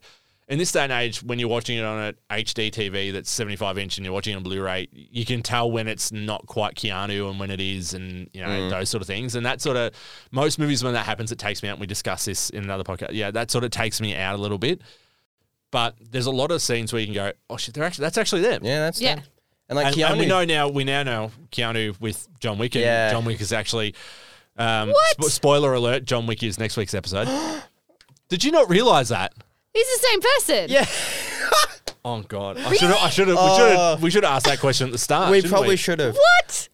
[0.48, 3.78] in this day and age, when you're watching it on an HD TV that's 75
[3.78, 7.28] inch and you're watching it on Blu-ray, you can tell when it's not quite Keanu
[7.28, 8.70] and when it is, and you know Mm.
[8.70, 9.34] those sort of things.
[9.34, 9.92] And that sort of
[10.30, 11.72] most movies when that happens, it takes me out.
[11.72, 13.08] And we discuss this in another podcast.
[13.12, 14.82] Yeah, that sort of takes me out a little bit.
[15.72, 18.16] But there's a lot of scenes where you can go, oh shit, they're actually that's
[18.18, 18.64] actually them.
[18.64, 19.16] Yeah, that's Yeah.
[19.16, 19.24] them.
[19.68, 22.76] And like And, Keanu, and we know now, we now know Keanu with John Wick,
[22.76, 23.10] and Yeah.
[23.10, 23.96] John Wick is actually.
[24.56, 25.16] Um, What?
[25.18, 27.26] spo- spoiler alert: John Wick is next week's episode.
[28.28, 29.34] Did you not realize that?
[29.76, 30.66] He's the same person.
[30.70, 30.86] Yeah.
[32.08, 32.56] Oh God!
[32.58, 32.98] I should have.
[33.00, 33.36] I should have.
[33.36, 33.78] We should have.
[33.78, 33.98] Oh.
[34.00, 35.28] We should have asked that question at the start.
[35.28, 36.14] we shouldn't probably should have.
[36.14, 36.68] What?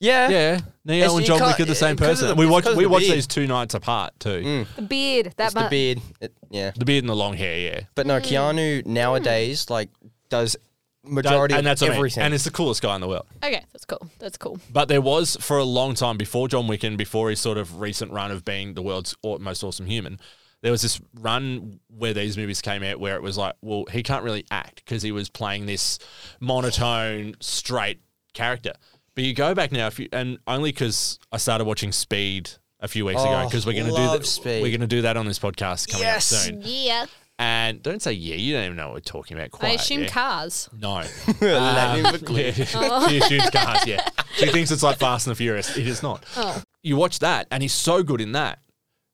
[0.00, 0.28] Yeah.
[0.28, 2.28] Yeah, Neo It's- and you John Wick can't- are the same because of person.
[2.30, 2.66] the- we it's watched.
[2.66, 3.16] of We the watched beard.
[3.18, 4.42] these two nights apart too.
[4.42, 4.66] Mm.
[4.74, 5.34] The beard.
[5.36, 6.00] That It's the mu- beard.
[6.20, 6.72] It- yeah.
[6.74, 7.56] The beard and the long hair.
[7.56, 8.24] Yeah, But no, mm.
[8.24, 9.70] Keanu nowadays mm.
[9.70, 9.88] like
[10.30, 10.56] does
[11.04, 11.98] majority That- of and that's what I mean.
[11.98, 12.22] everything.
[12.24, 13.26] And it's the coolest guy in the world.
[13.44, 14.04] Okay, that's cool.
[14.18, 14.58] That's cool.
[14.72, 17.78] But there was for a long time before John Wick and before his sort of
[17.78, 20.18] recent run of being the world's au- most awesome human.
[20.62, 24.02] There was this run where these movies came out where it was like, well, he
[24.02, 25.98] can't really act because he was playing this
[26.40, 28.00] monotone, straight
[28.34, 28.72] character.
[29.14, 32.88] But you go back now, if you, and only because I started watching Speed a
[32.88, 34.26] few weeks ago Oh, because we're going to do love that.
[34.26, 34.62] Speed.
[34.62, 36.32] We're going to do that on this podcast coming Yes.
[36.32, 36.62] up soon.
[36.64, 37.06] Yeah.
[37.38, 39.50] And don't say yeah, you don't even know what we're talking about.
[39.50, 40.08] Quite, I assume yeah.
[40.08, 40.68] cars.
[40.78, 40.90] No.
[41.40, 42.56] Lightning Um, McQueen.
[42.58, 43.08] yeah.
[43.08, 44.08] she assumes cars, yeah.
[44.36, 45.76] She thinks it's like Fast and the Furious.
[45.76, 46.24] It is not.
[46.36, 46.62] Oh.
[46.82, 48.60] you watch that, and he's so good in that.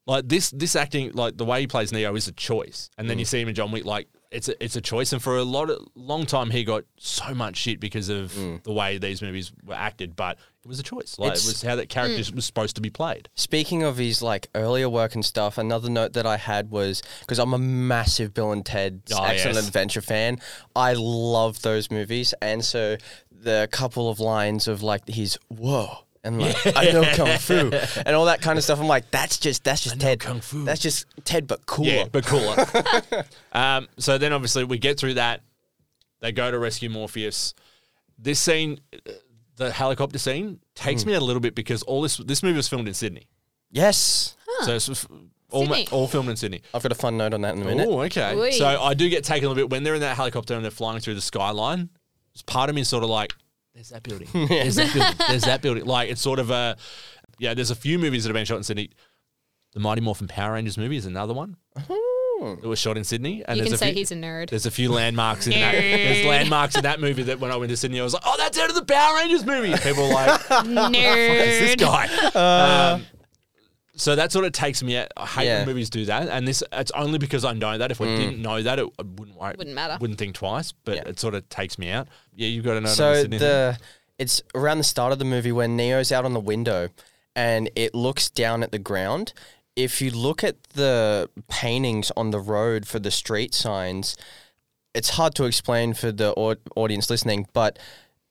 [0.09, 2.89] Like this, this acting, like the way he plays Neo, is a choice.
[2.97, 3.19] And then Mm.
[3.19, 5.13] you see him in John Wick, like it's a, it's a choice.
[5.13, 8.63] And for a lot of long time, he got so much shit because of Mm.
[8.63, 10.15] the way these movies were acted.
[10.15, 11.17] But it was a choice.
[11.19, 13.29] Like It's- it was how that character was supposed to be played.
[13.35, 17.39] Speaking of his like earlier work and stuff, another note that I had was because
[17.39, 19.67] I'm a massive Bill and Ted Oh, Excellent yes.
[19.67, 20.39] Adventure fan.
[20.75, 22.97] I love those movies, and so
[23.31, 25.99] the couple of lines of like his whoa.
[26.23, 27.71] And like I know kung fu
[28.05, 28.79] and all that kind of stuff.
[28.79, 30.19] I'm like, that's just that's just Ted.
[30.19, 30.65] kung fu.
[30.65, 31.89] That's just Ted, but cooler.
[31.89, 32.55] Yeah, but cooler.
[33.53, 35.41] um, so then obviously we get through that.
[36.21, 37.53] They go to rescue Morpheus.
[38.17, 38.81] This scene,
[39.55, 41.09] the helicopter scene, takes Hmm.
[41.09, 43.27] me a little bit because all this this movie was filmed in Sydney.
[43.71, 45.05] yes, So it's
[45.51, 46.61] all, ma- all filmed in Sydney.
[46.73, 47.87] I've got a fun note on that in a minute.
[47.89, 48.35] Oh, okay.
[48.37, 48.51] Oi.
[48.51, 50.69] So I do get taken a little bit when they're in that helicopter and they're
[50.69, 51.89] flying through the skyline.
[52.33, 53.33] It's part of me is sort of like,
[53.79, 54.27] there's that building.
[54.49, 55.15] There's that building.
[55.29, 55.85] There's that building.
[55.85, 56.75] Like it's sort of a,
[57.39, 57.53] yeah.
[57.53, 58.89] There's a few movies that have been shot in Sydney.
[59.71, 61.55] The Mighty Morphin Power Rangers movie is another one.
[62.41, 64.49] It was shot in Sydney, and You there's can a say few, he's a nerd.
[64.49, 65.71] There's a few landmarks in that.
[65.73, 68.35] There's landmarks in that movie that when I went to Sydney, I was like, "Oh,
[68.37, 70.89] that's out of the Power Rangers movie." People were like, Nerd.
[70.89, 72.05] "Who's this guy?"
[72.95, 73.05] um,
[73.99, 75.11] so that sort of takes me out.
[75.17, 75.59] I hate Yeah.
[75.59, 77.91] when movies do that, and this it's only because I know that.
[77.91, 78.17] If I mm.
[78.17, 79.97] didn't know that, it I wouldn't worry, Wouldn't matter.
[79.99, 80.73] Wouldn't think twice.
[80.85, 81.09] But Yeah.
[81.09, 82.07] it sort of takes me out.
[82.35, 82.89] Yeah, you've got to know.
[82.89, 83.77] So the
[84.17, 86.89] it's around the start of the movie when Neo's out on the window
[87.35, 89.33] and it looks down at the ground.
[89.75, 94.17] If you look at the paintings on the road for the street signs,
[94.93, 97.79] it's hard to explain for the au- audience listening, but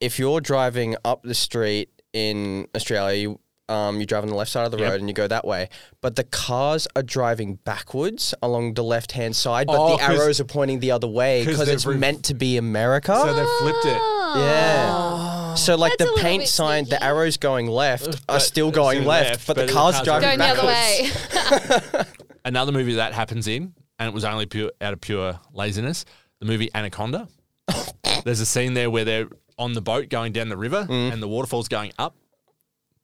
[0.00, 4.50] if you're driving up the street in Australia, you, um, you drive on the left
[4.50, 4.90] side of the Yep.
[4.90, 5.68] road and you go that way,
[6.00, 10.18] but the cars are driving backwards along the left hand side, but Oh, the 'cause-
[10.20, 13.14] arrows are pointing the other way because it's re- meant to be America.
[13.14, 14.00] so they flipped it.
[14.37, 15.54] Yeah.
[15.54, 19.31] So like That's the paint bit sign, the arrows going left are still going left,
[19.31, 21.72] left, but, but the the car's car's driving Going the backwards.
[21.81, 22.04] other way.
[22.44, 26.04] Another movie that happens in, and it was only pure out of pure laziness.
[26.40, 27.28] The movie Anaconda.
[28.24, 29.26] There's a scene there where they're
[29.59, 31.12] on the boat going down the river, Mm.
[31.12, 32.14] and the waterfall's going up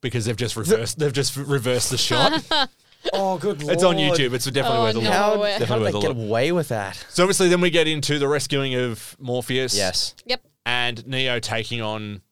[0.04, 0.98] because they've just reversed.
[1.00, 2.44] they've just reversed the shot.
[3.12, 3.74] Oh, good lord!
[3.74, 4.32] it's on YouTube.
[4.32, 5.04] It's definitely Oh, worth a no.
[5.04, 5.12] look.
[5.12, 6.16] How, Oh, how did worth they get look.
[6.16, 6.96] away with that?
[7.10, 9.76] So obviously, then we get into the rescuing of Morpheus.
[9.76, 10.14] Yes.
[10.24, 10.40] Yep.
[10.64, 12.22] and Neo taking on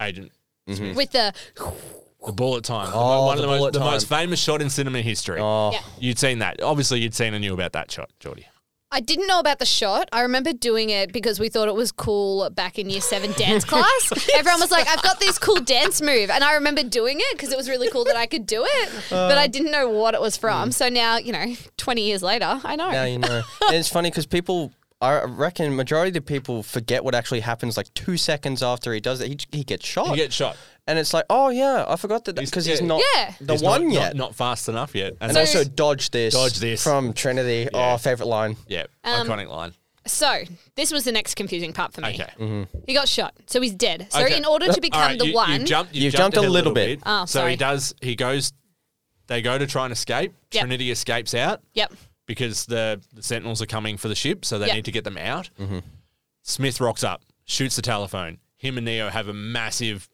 [0.00, 0.32] Agent
[0.66, 0.94] mm-hmm.
[0.94, 1.34] With the
[2.24, 2.90] the bullet time.
[2.94, 5.38] Oh, one the of the, most, the most famous shot in cinema history.
[5.40, 5.80] Oh, Yeah.
[5.98, 6.62] You'd seen that.
[6.62, 8.46] Obviously, you'd seen and knew about that shot, Jordie.
[8.94, 10.08] I didn't know about the shot.
[10.12, 13.64] I remember doing it because we thought it was cool back in year seven dance
[13.64, 14.12] class.
[14.34, 16.30] Everyone was like, I've got this cool dance move.
[16.30, 18.92] And I remember doing it because it was really cool that I could do it.
[19.10, 20.70] but I didn't know what it was from.
[20.70, 22.92] So now, you know, 20 years later, I know.
[22.92, 23.42] now you know.
[23.66, 27.76] and it's funny because people, I reckon, majority of the people forget what actually happens
[27.76, 29.26] like two seconds after he does it.
[29.28, 30.56] He, he gets shot, You get shot.
[30.86, 32.86] And it's like, oh yeah, I forgot that He's- because he's, yeah.
[32.86, 33.34] not Yeah.
[33.40, 34.16] the He's one not, yet.
[34.16, 35.12] Not, not fast enough yet.
[35.20, 36.82] And and that's- also dodge this, Dodge this.
[36.82, 37.68] from Trinity.
[37.72, 37.94] Yeah.
[37.94, 38.56] Oh, favorite line.
[38.68, 39.72] yeah, Um, iconic line.
[40.06, 40.42] So
[40.74, 42.08] this was the next confusing part for me.
[42.08, 42.28] Okay.
[42.38, 42.78] Mm-hmm.
[42.86, 43.32] He got shot.
[43.46, 44.06] So he's dead.
[44.10, 44.36] So Okay.
[44.36, 46.50] in order to become All right, the you, one, You've jumped, You've jumped a ahead
[46.52, 47.00] little bit.
[47.06, 47.52] Oh, so sorry.
[47.52, 47.94] he does.
[48.02, 48.52] He goes.
[49.28, 50.34] They go to try and escape.
[50.52, 50.60] Yep.
[50.60, 51.94] Trinity escapes out Yep.
[52.26, 54.74] because the, the Sentinels are coming for the ship, so they Yep.
[54.76, 55.48] need to get them out.
[55.58, 55.78] Mm-hmm.
[56.42, 58.38] Smith rocks up, shoots the telephone.
[58.58, 60.10] Him and Neo have a massive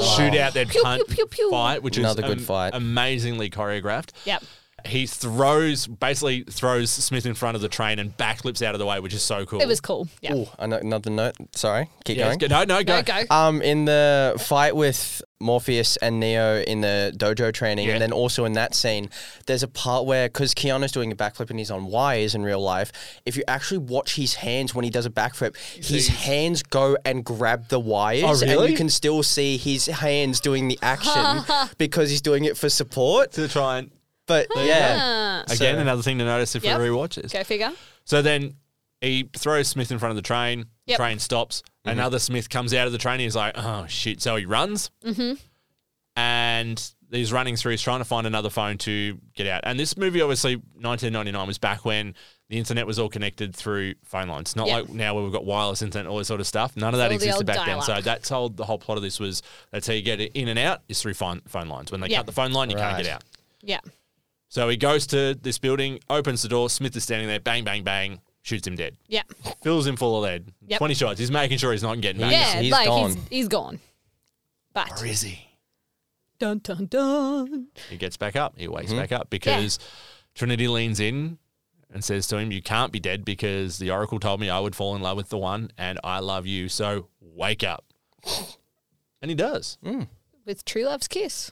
[0.00, 1.50] Full shootout, then Pew, punt pew, pew, pew.
[1.50, 2.70] fight, which Another is good am- fight.
[2.74, 4.10] amazingly choreographed.
[4.24, 4.42] Yep.
[4.86, 8.86] He throws, basically throws Smith in front of the train and backflips out of the
[8.86, 9.60] way, which is so cool.
[9.60, 10.08] It was cool.
[10.20, 10.34] Yeah.
[10.34, 11.34] Oh, another note.
[11.54, 12.38] Sorry, keep Yeah, going.
[12.38, 12.50] good.
[12.50, 13.02] No, no, go.
[13.02, 13.34] Go, go.
[13.34, 17.94] Um, in the fight with Morpheus and Neo in the dojo training, Yeah.
[17.94, 19.10] and then also in that scene,
[19.46, 22.60] there's a part where because Keanu's doing a backflip and he's on wires in real
[22.60, 22.92] life.
[23.26, 27.24] If you actually watch his hands when he does a backflip, his hands go and
[27.24, 28.70] grab the wires, Oh, and really?
[28.72, 31.44] you can still see his hands doing the action
[31.78, 33.32] because he's doing it for support.
[33.32, 33.90] To try and
[34.26, 35.52] But yeah, Ah.
[35.52, 36.78] again, So- another thing to notice if Yep.
[36.80, 37.32] we rewatch this.
[37.32, 37.72] Go figure.
[38.04, 38.56] So then
[39.00, 40.66] he throws Smith in front of the train.
[40.86, 40.96] Yep.
[40.96, 41.62] Train stops.
[41.84, 43.20] Another Smith comes out of the train.
[43.20, 44.22] He's like, oh shit!
[44.22, 45.34] So he runs, mm-hmm.
[46.16, 47.72] and he's running through.
[47.72, 49.60] He's trying to find another phone to get out.
[49.64, 52.14] And this movie, obviously, 1999 was back when
[52.48, 54.54] the internet was all connected through phone lines.
[54.56, 54.80] Not Yep.
[54.82, 56.76] like now where we've got wireless internet, all this sort of stuff.
[56.76, 57.80] None of that All the existed old back then.
[57.82, 58.04] So dial-up.
[58.04, 59.42] that's how the whole plot of this was.
[59.72, 61.90] That's how you get it in and out is through phone phone lines.
[61.92, 62.18] When they Yep.
[62.20, 63.04] cut the phone line, you can't Right.
[63.04, 63.24] get out.
[63.62, 63.80] Yeah.
[64.54, 66.70] So he goes to this building, opens the door.
[66.70, 67.40] Smith is standing there.
[67.40, 68.20] Bang, bang, bang.
[68.42, 69.22] Shoots him dead Yeah.
[69.64, 70.52] fills him full of lead.
[70.68, 70.78] Yep.
[70.78, 71.18] 20 shots.
[71.18, 72.30] He's making sure he's not getting back.
[72.30, 72.60] Yeah.
[72.60, 73.10] he's like gone.
[73.10, 73.80] he's he's gone.
[74.72, 75.48] But Or is he?
[76.38, 77.66] dun dun dun.
[77.90, 78.54] He gets back up.
[78.56, 79.00] He wakes mm-hmm.
[79.00, 79.80] back up because
[80.36, 81.38] Trinity leans in
[81.92, 84.76] and says to him, You can't be dead because the Oracle told me I would
[84.76, 86.68] fall in love with the one and I love you.
[86.68, 87.84] So wake up.
[89.20, 89.78] And he does.
[89.84, 90.06] Mm.
[90.44, 91.50] with True Love's kiss.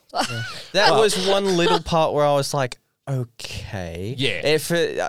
[0.72, 4.14] That was one little part where I was like, okay.
[4.16, 4.46] Yeah.
[4.46, 5.08] If it, uh,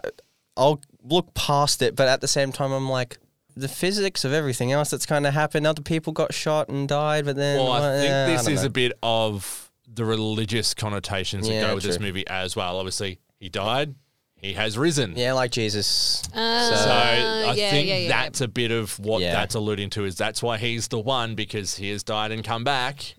[0.57, 3.17] I'll look past it, but at the same time, I'm like,
[3.55, 5.67] the physics of everything else that's kind of happened.
[5.67, 7.59] Other people got shot and died, but then.
[7.59, 8.67] Well, I uh, think yeah, this don't is know.
[8.67, 12.77] a bit of the religious connotations that Yeah, go with this movie as well.
[12.77, 13.93] Obviously, he died,
[14.35, 15.13] he has risen.
[15.15, 16.23] Yeah, like Jesus.
[16.33, 18.07] Uh, So I yeah, think yeah, yeah.
[18.07, 19.33] that's a bit of what Yeah.
[19.33, 22.63] that's alluding to is that's why he's the one because he has died and come
[22.63, 23.15] back.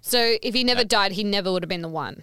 [0.00, 2.22] So if he never died, he never would have been the one.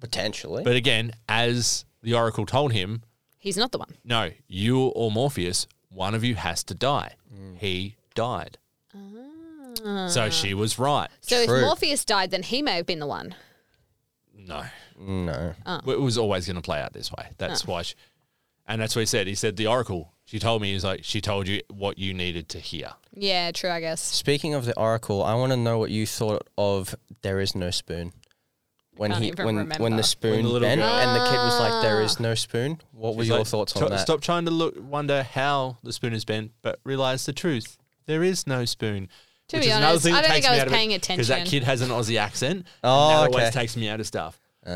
[0.00, 0.64] Potentially.
[0.64, 3.02] But again, as the Oracle told him,
[3.38, 3.94] He's not the one.
[4.04, 7.14] no, you or Morpheus, one of you has to die.
[7.34, 7.58] Mm.
[7.58, 8.58] He died.
[10.08, 11.08] So she was right.
[11.20, 11.56] So True.
[11.56, 13.34] if Morpheus died, then he may have been the one.
[14.36, 14.64] No.
[14.98, 15.54] no.
[15.86, 17.28] It was always going to play out this way.
[17.38, 17.82] That's why.
[17.82, 17.94] She,
[18.66, 19.26] and that's what he said.
[19.26, 22.48] He said, the Oracle, she told me, he's like, she told you what you needed
[22.50, 22.92] to hear.
[23.14, 24.02] Yeah, true, I guess.
[24.02, 27.70] Speaking of the Oracle, I want to know what you thought of There Is No
[27.70, 28.12] Spoon.
[29.00, 31.58] When Can't he even when when the spoon little bent girl- and the kid was
[31.58, 34.00] like, "There is no spoon." What were He's your like, thoughts "T- on that?
[34.00, 37.78] Stop trying to look, wonder how the spoon is bent, but realize the truth.
[38.04, 39.08] There is no spoon.
[39.48, 40.60] To Which be is another honest, thing I that don't takes think I me was
[40.60, 41.50] out of it, paying Because that attention.
[41.60, 42.66] kid has an Aussie accent.
[42.84, 44.38] Oh, and that always takes me out of stuff.
[44.66, 44.70] Ah,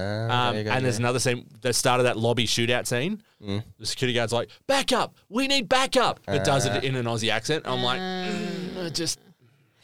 [0.49, 1.03] Um, there you go, and there's yeah.
[1.03, 3.23] another scene, the started that lobby shootout scene.
[3.47, 3.63] Mm.
[3.79, 5.15] The security guard's like, back up.
[5.29, 6.21] We need backup.
[6.25, 6.71] But does Uh.
[6.77, 7.65] it in an Aussie accent.
[7.67, 9.21] I'm like, mm, just,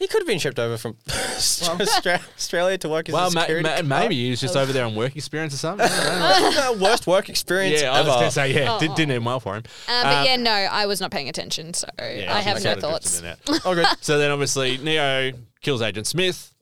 [0.00, 3.40] He could have been shipped over from Austra- Australia to work as well, a ma-
[3.42, 3.86] security ma- guard.
[3.86, 5.86] maybe he was just over there on work experience or something.
[5.88, 6.84] I don't know.
[6.86, 8.16] worst work experience yeah, I was ever.
[8.16, 9.62] going to say, yeah, did, didn't end well for him.
[9.88, 12.70] Uh, but yeah, no, I was not paying attention, so Yeah, I have was no
[12.72, 13.20] sort of thoughts.
[13.20, 13.62] drifting in it.
[13.66, 13.86] Oh, good.
[14.00, 16.54] So then obviously Neo kills Agent Smith.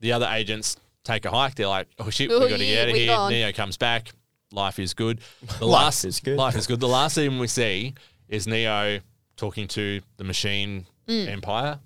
[0.00, 1.54] The other agents take a hike.
[1.54, 3.06] They're like, oh shit, Oh, we got to yeah, get out of we here.
[3.08, 3.30] gone.
[3.32, 4.12] Neo comes back.
[4.52, 5.20] Life is good.
[5.58, 6.36] The Life last is good.
[6.36, 6.78] Life is good.
[6.80, 7.94] The last scene we see
[8.28, 9.00] is Neo
[9.36, 11.26] talking to the machine Mm.
[11.28, 11.80] empire,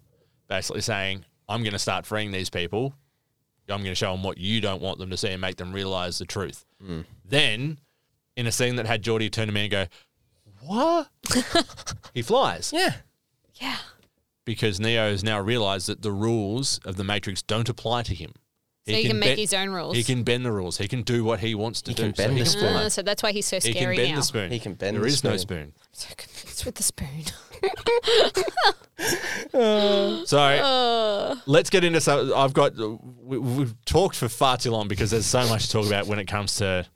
[0.49, 2.95] basically saying, I'm going to start freeing these people.
[3.69, 5.73] I'm going to show them what you don't want them to see and make them
[5.73, 6.65] realize the truth.
[6.85, 7.05] Mm.
[7.25, 7.79] Then,
[8.37, 9.87] in a scene that had Jordie turn to me and go,
[10.65, 11.09] What?
[12.15, 12.95] he flies Yeah.
[13.55, 13.79] Yeah.
[14.45, 18.33] because Neo has now realized that the rules of the Matrix don't apply to him.
[18.89, 19.97] So he can make bend- his own rules.
[19.97, 20.79] He can bend the rules.
[20.79, 22.03] He can do what he wants to He do.
[22.05, 22.77] can So bend he the can spoon.
[22.77, 24.21] Uh, so that's why he's so He scary can bend now.
[24.21, 24.51] the spoon.
[24.53, 25.39] He can bend There the is no spoon.
[25.39, 25.73] spoon.
[25.93, 27.25] So confused with the spoon.
[30.27, 32.33] So let's get into some.
[32.35, 32.75] I've got.
[32.77, 36.19] We, we've talked for far too long because there's so much to talk about when
[36.19, 36.87] it comes to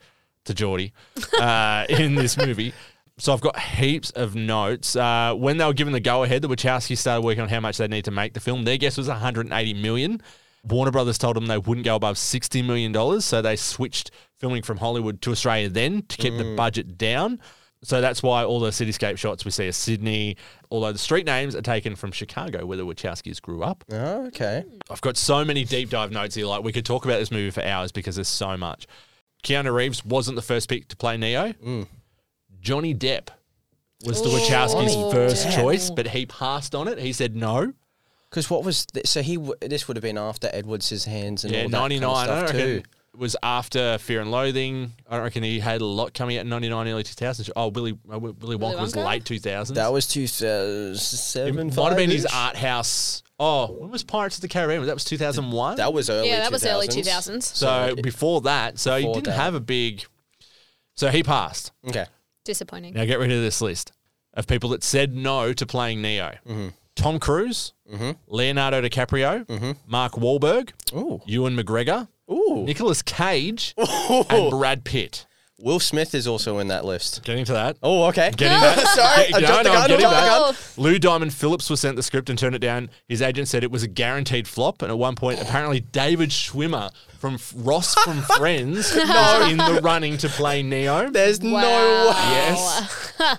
[0.47, 0.93] to Jordie
[1.39, 2.73] uh, in this movie.
[3.19, 4.97] So I've got heaps of notes.
[4.97, 7.77] Uh, when they were given the go ahead, the Wachowskis started working on how much
[7.77, 8.65] they need to make the film.
[8.65, 10.23] Their guess was 180 million.
[10.65, 14.63] Warner Brothers told them they wouldn't go above 60 million dollars, so they switched filming
[14.63, 16.57] from Hollywood to Australia then to keep the mm.
[16.57, 17.41] budget down.
[17.83, 20.37] So that's why all the cityscape shots we see are Sydney,
[20.71, 23.85] although the street names are taken from Chicago, where the Wachowskis grew up.
[23.91, 24.65] Oh, okay.
[24.91, 26.45] I've got so many deep dive notes here.
[26.45, 28.87] Like we could talk about this movie for hours because there's so much.
[29.43, 31.55] Keanu Reeves wasn't the first pick to play Neo.
[31.55, 31.87] Mm.
[32.61, 33.29] Johnny Depp
[34.05, 35.55] was the oh, Wachowskis' Johnny first Depp.
[35.55, 36.99] choice, but he passed on it.
[36.99, 37.73] He said no.
[38.31, 39.35] Because what was th- so he?
[39.37, 42.17] W- this would have been after Edwards' hands and Yeah, all that ninety kind of
[42.17, 42.83] I stuff don't reckon too.
[43.15, 44.93] it was after Fear and Loathing.
[45.09, 47.51] I don't reckon he had a lot coming out in ninety nine, early two thousands.
[47.57, 49.05] Oh, Willy uh, Willy Wonka was Wonka?
[49.05, 49.75] late two thousand.
[49.75, 51.69] That was two thousand seven.
[51.71, 53.23] it might have been his art house.
[53.41, 54.87] Oh, when was Pirates of the Caribbean?
[54.87, 55.77] That was two thousand one.
[55.79, 56.29] That was early.
[56.29, 57.07] yeah, that was early 2000s.
[57.07, 57.43] 2000s.
[57.43, 59.33] So before that, so he didn't that.
[59.33, 60.05] have a big.
[60.95, 61.73] So he passed.
[61.89, 62.05] Okay.
[62.45, 62.95] Disappointing.
[62.95, 63.93] Now get rid of this list
[64.35, 66.35] of people that said no to playing Neo.
[66.47, 66.69] Mm-hmm.
[66.97, 68.11] Tom Cruise, mm-hmm.
[68.27, 69.73] Leonardo DiCaprio, mm-hmm.
[69.87, 71.21] Mark Wahlberg, Ooh.
[71.27, 72.65] Ewan McGregor, Ooh.
[72.67, 75.27] Nicolas Cage, and Brad Pitt.
[75.63, 77.23] Will Smith is also in that list.
[77.23, 77.77] Getting to that.
[77.83, 78.31] Oh, okay.
[78.37, 78.79] Getting that.
[78.95, 79.89] Sorry, Yeah, I no, jumped the no, I'm gun.
[79.91, 80.57] getting that.
[80.79, 82.89] Lou Diamond Phillips was sent the script and turned it down.
[83.09, 84.81] His agent said it was a guaranteed flop.
[84.81, 90.17] And at one point, apparently, David Schwimmer from Ross from Friends was in the running
[90.19, 91.11] to play Neo.
[91.11, 91.63] There's no way.
[91.63, 93.39] Yes.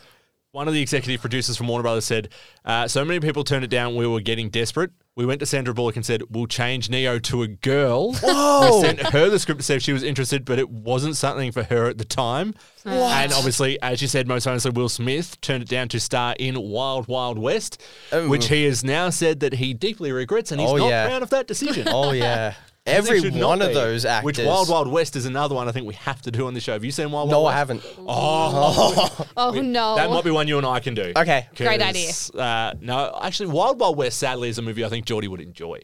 [0.53, 2.27] One of the executive producers from Warner Brothers said,
[2.65, 3.95] uh, "So many people turned it down.
[3.95, 4.91] We were getting desperate.
[5.15, 8.99] We went to Sandra Bullock and said, "We'll change Neo to a girl." We sent
[8.99, 11.87] her the script to see if she was interested, but it wasn't something for her
[11.87, 12.53] at the time.
[12.83, 16.60] And obviously, as you said, most famously, Will Smith turned it down to star in
[16.62, 17.81] Wild Wild West,
[18.27, 21.08] which he has now said that he deeply regrets, and he's Oh, not yeah.
[21.08, 21.87] proud of that decision.
[21.89, 22.56] Oh yeah.
[22.88, 23.73] As he Every one of be.
[23.75, 24.25] those actors.
[24.25, 26.60] Which Wild Wild West is another one I think we have to do on the
[26.60, 26.73] show.
[26.73, 27.32] Have you seen Wild Wild West?
[27.32, 27.56] No, West?
[27.56, 27.84] I haven't.
[28.08, 29.96] Oh, Oh no.
[29.96, 31.13] That might be one you and I can do.
[31.15, 31.48] Okay.
[31.56, 35.27] Great 'Cause, Uh, no, actually, Wild Wild West, sadly, is a movie I think Jordie
[35.27, 35.79] would enjoy.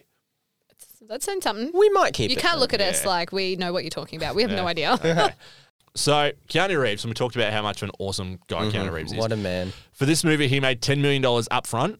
[1.08, 1.72] That's saying something.
[1.74, 2.41] We might keep You it.
[2.41, 4.36] can't look at us like we know what you're talking about.
[4.36, 4.93] We have no idea.
[4.93, 5.30] Okay.
[5.95, 9.12] so, Keanu Reeves, and we talked about how much of an awesome guy Keanu Reeves
[9.14, 9.18] is.
[9.20, 9.72] What a man.
[9.93, 12.00] For this movie, he made $10 million up front,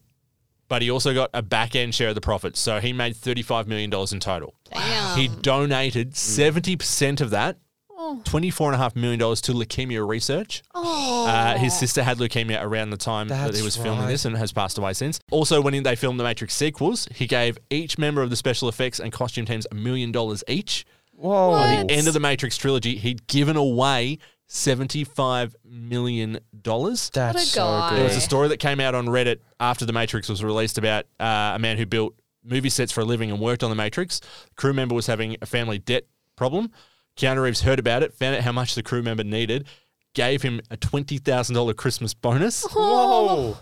[0.68, 2.60] but he also got a back end share of the profits.
[2.60, 4.54] So he made $35 million in total.
[4.72, 5.18] Damn.
[5.18, 7.58] He donated 70% of that,
[8.00, 8.22] Oh.
[8.24, 10.62] $24.5 million to leukemia research.
[10.72, 14.08] Uh, his sister had leukemia around the time that he That's was filming right.
[14.08, 15.18] this and has passed away since.
[15.32, 19.00] Also, when they filmed the Matrix sequels, he gave each member of the special effects
[19.00, 20.86] and costume teams a million dollars each.
[21.12, 21.56] Whoa.
[21.56, 24.18] At the end of the Matrix trilogy, he'd given away
[24.48, 26.38] $75 million.
[26.62, 27.94] That's What a so guy.
[27.96, 31.04] There was a story that came out on Reddit after The Matrix was released about
[31.20, 34.20] uh, a man who built movie sets for a living and worked on The Matrix.
[34.56, 36.04] crew member was having a family debt
[36.36, 36.70] problem.
[37.16, 39.66] Keanu Reeves heard about it, found out how much the crew member needed,
[40.14, 42.64] gave him a $20,000 Christmas bonus.
[42.72, 43.56] Whoa.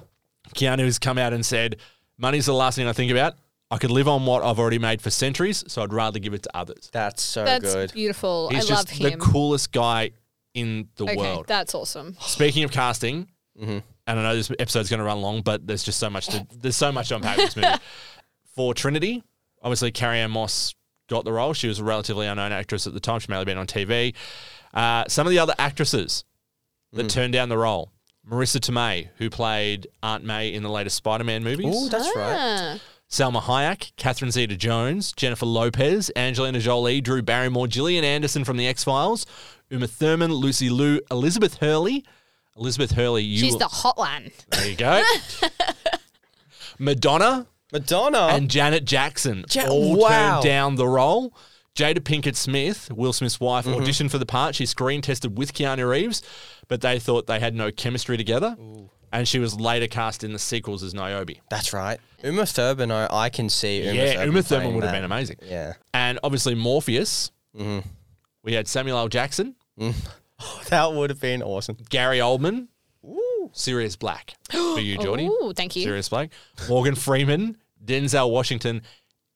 [0.54, 1.76] Keanu has come out and said,
[2.18, 3.34] Money's the last thing I think about.
[3.70, 6.44] I could live on what I've already made for centuries, so I'd rather give it
[6.44, 6.88] to others.
[6.92, 7.92] That's so That's good.
[7.92, 8.48] beautiful.
[8.50, 10.12] He's I love just love the coolest guy
[10.56, 11.46] in the okay, world.
[11.46, 12.16] that's awesome.
[12.20, 13.28] Speaking of casting,
[13.58, 13.78] Mm-hmm.
[14.06, 16.46] and I know this episode's going to run long, but there's just so much to
[16.60, 17.68] there's so much to unpack with this movie.
[18.54, 19.22] For Trinity,
[19.62, 20.74] obviously Carrie-Anne Moss
[21.08, 21.54] got the role.
[21.54, 23.20] She was a relatively unknown actress at the time.
[23.20, 24.14] She may have been on TV.
[24.74, 26.24] Uh, some of the other actresses
[26.92, 27.10] that Mm.
[27.10, 27.92] turned down the role.
[28.28, 31.74] Marisa Tomei, who played Aunt May in the latest Spider-Man movies.
[31.76, 32.78] Oh, that's right.
[33.10, 39.26] Salma Hayek, Catherine Zeta-Jones, Jennifer Lopez, Angelina Jolie, Drew Barrymore, Gillian Anderson from The X-Files,
[39.70, 42.04] Uma Thurman, Lucy Liu, Elizabeth Hurley.
[42.56, 44.30] Elizabeth Hurley, you She's the hot one.
[44.50, 45.02] there you go.
[46.78, 48.28] Madonna Madonna.
[48.30, 50.32] and Janet Jackson Ja- all wow.
[50.34, 51.34] turned down the role.
[51.74, 53.82] Jada Pinkett Smith, Will Smith's wife, Mm-hmm.
[53.82, 54.54] auditioned for the part.
[54.54, 56.22] She screen tested with Keanu Reeves,
[56.68, 58.56] but they thought they had no chemistry together.
[59.12, 61.36] And she was later cast in the sequels as Niobe.
[61.48, 61.98] That's right.
[62.22, 65.04] Uma Thurman, I, I can see Uma yeah, Thurman Uma Thurman playing would have been
[65.04, 65.36] amazing.
[65.42, 65.74] Yeah.
[65.94, 67.30] And obviously Morpheus.
[67.56, 67.88] Mm-hmm.
[68.42, 69.08] We had Samuel L.
[69.08, 69.56] Jackson,
[70.68, 71.76] That would have been awesome.
[71.88, 72.68] Gary Oldman,
[73.52, 75.26] Sirius Black for you, Jordie.
[75.26, 75.82] Ooh, thank you.
[75.82, 76.30] Sirius Black,
[76.68, 78.82] Morgan Freeman, Denzel Washington,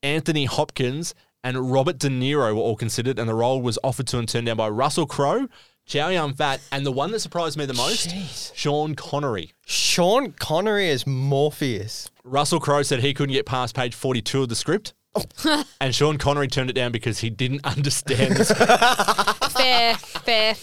[0.02, 4.18] Anthony Hopkins, and Robert De Niro were all considered, and the role was offered to
[4.18, 5.48] and turned down by Russell Crowe,
[5.86, 8.52] Chow Yun Fat, and the one that surprised me the most, Jeez.
[8.54, 9.52] Sean Connery.
[9.66, 12.10] Sean Connery is Morpheus.
[12.22, 14.94] Russell Crowe said he couldn't get past page 42 of the script.
[15.80, 19.52] and Sean Connery turned it down because he didn't understand the script.
[19.60, 20.54] Fair, fair.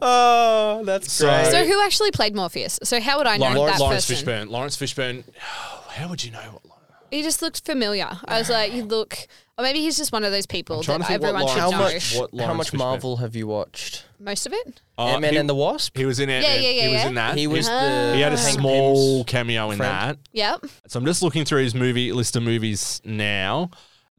[0.00, 1.50] Oh, that's So- great.
[1.50, 2.78] so who actually played Morpheus?
[2.84, 4.26] So how would I know Laurence, that Laurence person?
[4.28, 4.48] Fishburne.
[4.48, 5.24] Laurence Fishburne.
[5.88, 6.60] How would you know?
[6.62, 6.78] What,
[7.10, 8.08] He just looked familiar.
[8.24, 9.26] I was like, you look,
[9.60, 11.58] or maybe he's just one of those people trying that to think what everyone should
[11.58, 11.78] Laurence- know.
[11.78, 12.14] how much?
[12.16, 12.78] What how Laurence much Fishburne?
[12.78, 14.04] Marvel have you watched?
[14.18, 14.80] Most of it.
[14.98, 15.96] Uh, Ant-Man he- and the Wasp.
[15.96, 16.42] He was in it.
[16.42, 17.08] Yeah, yeah, yeah, He was yeah.
[17.08, 17.38] in that.
[17.38, 18.12] He was the.
[18.14, 19.92] He had a Hank small Pym's cameo in friend.
[19.92, 20.18] that.
[20.32, 20.64] Yep.
[20.88, 23.70] So I'm just looking through his movie list of movies now.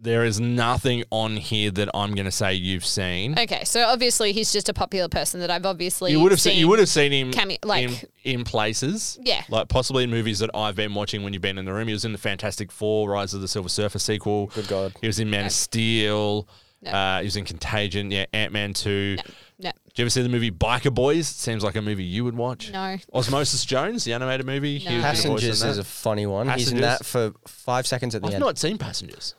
[0.04, 3.38] There is nothing on here that I'm going to say you've seen.
[3.38, 6.54] Okay, so obviously he's just a popular person that I've obviously You would have seen.
[6.54, 6.60] seen.
[6.60, 7.88] You would have seen him cameo- like-
[8.24, 9.20] in, in places.
[9.22, 9.44] Yeah.
[9.50, 11.88] like possibly in movies that I've been watching when you've been in the room.
[11.88, 14.48] He was in the Fantastic Four, Rise of the Silver Surfer sequel.
[14.48, 14.94] Good God.
[15.02, 16.48] He was in Man of Steel.
[16.84, 18.10] Uh, he was in Contagion.
[18.10, 19.18] Yeah, Ant Man two.
[19.60, 21.28] No, Did you ever see the movie Biker Boys?
[21.28, 22.72] Seems like a movie you would watch.
[22.72, 22.98] no.
[23.14, 24.80] Osmosis Jones, the animated movie.
[24.80, 24.96] He No.
[24.96, 25.70] the voice in Passengers that.
[25.70, 26.50] is a funny one.
[26.50, 28.42] He's in that for five seconds at the I've end.
[28.42, 29.36] not seen Passengers.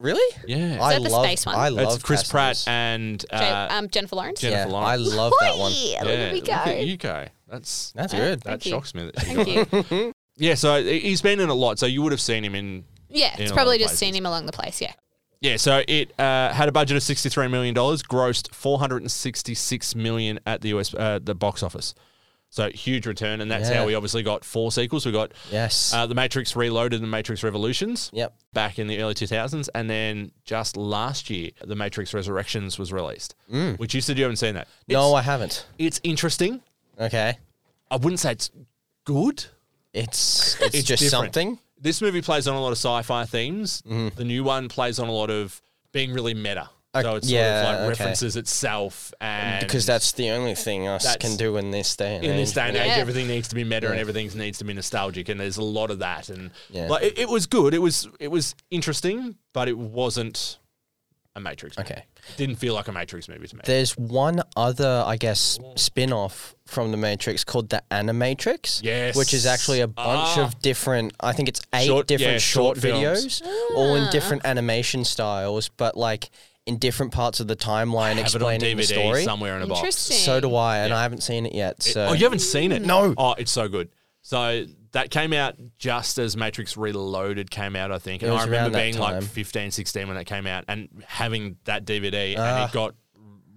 [0.00, 0.36] Really?
[0.46, 0.78] Yeah.
[0.82, 1.24] I that the love.
[1.24, 1.54] space one?
[1.56, 2.66] I love It's Chris Pratt Passengers.
[2.68, 4.40] and uh, Jo- um, Jennifer Lawrence.
[4.40, 4.90] Jennifer yeah, Lawrence.
[5.12, 5.72] I love that one.
[5.72, 5.92] Whee!
[5.92, 6.80] yeah, Look at me look at go.
[6.80, 7.26] you go.
[7.48, 8.40] That's That's Uh, good.
[8.40, 8.70] that Thank you.
[8.72, 9.04] shocks me.
[9.04, 10.12] That Thank you.
[10.36, 11.78] yeah, so he's been in a lot.
[11.78, 13.98] So you would have seen him in Yeah, In it's a probably lot of just
[13.98, 14.18] seen places.
[14.18, 14.80] him along the place.
[14.80, 14.92] Yeah.
[15.40, 19.10] Yeah, so it uh, had a budget of sixty-three million dollars, grossed four hundred and
[19.12, 21.94] sixty-six million at the US uh, the box office.
[22.54, 23.78] So huge return, and that's Yeah.
[23.78, 25.04] how we obviously got four sequels.
[25.04, 25.92] We got Yes.
[25.92, 28.10] uh, the Matrix Reloaded and Matrix Revolutions.
[28.12, 28.32] Yep.
[28.52, 32.92] Back in the early two thousands, and then just last year, the Matrix Resurrections was
[32.92, 33.34] released,
[33.76, 34.68] which you said you haven't seen that.
[34.88, 34.92] Mm.
[34.92, 35.66] no, I haven't.
[35.78, 36.60] it's interesting.
[37.00, 37.38] Okay.
[37.90, 38.52] I wouldn't say it's
[39.04, 39.46] good.
[39.92, 41.34] It's it's, It's just different.
[41.34, 41.58] something.
[41.80, 43.82] This movie plays on a lot of sci-fi themes.
[43.84, 46.70] The new one plays on a lot of being really meta.
[47.02, 47.88] So it's yeah, sort of like okay.
[48.04, 52.24] references itself and Because that's the only thing us can do in this day and
[52.24, 52.36] in age.
[52.38, 52.94] this day and age, Yeah.
[52.96, 55.90] everything needs to be meta and everything needs to be nostalgic, and there's a lot
[55.90, 56.28] of that.
[56.28, 56.88] And Yeah.
[56.88, 57.74] like it, it was good.
[57.74, 60.58] It was it was interesting, but it wasn't
[61.36, 61.76] a Matrix.
[61.76, 61.90] Movie.
[61.90, 62.04] Okay.
[62.28, 63.62] It didn't feel like a Matrix movie to me.
[63.64, 68.80] There's one other, I guess, spin off from the Matrix called the Animatrix.
[68.84, 69.16] Yes.
[69.16, 70.44] Which is actually a bunch Ah.
[70.44, 73.40] of different, I think it's eight Short- different yeah, short, short films.
[73.40, 76.30] videos, all in different animation styles, but like
[76.66, 79.24] in different parts of the timeline Have it on explaining DVD the story.
[79.24, 79.80] somewhere in a box.
[79.80, 80.16] Interesting.
[80.16, 81.82] So do I, and I haven't seen it yet.
[81.82, 82.82] So Oh, you haven't seen it?
[82.82, 83.12] No.
[83.18, 83.90] Oh, it's so good.
[84.22, 88.22] So that came out just as Matrix Reloaded came out, I think.
[88.22, 89.22] And It I was remember that being like time.
[89.22, 92.66] 15, 16 when that came out and having that DVD and Ah.
[92.66, 92.94] it got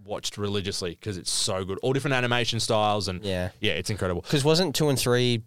[0.03, 1.78] watched religiously because it's so good.
[1.84, 3.49] All different animation styles and Yeah.
[3.62, 4.22] yeah, it's incredible.
[4.22, 5.43] Because wasn't two and three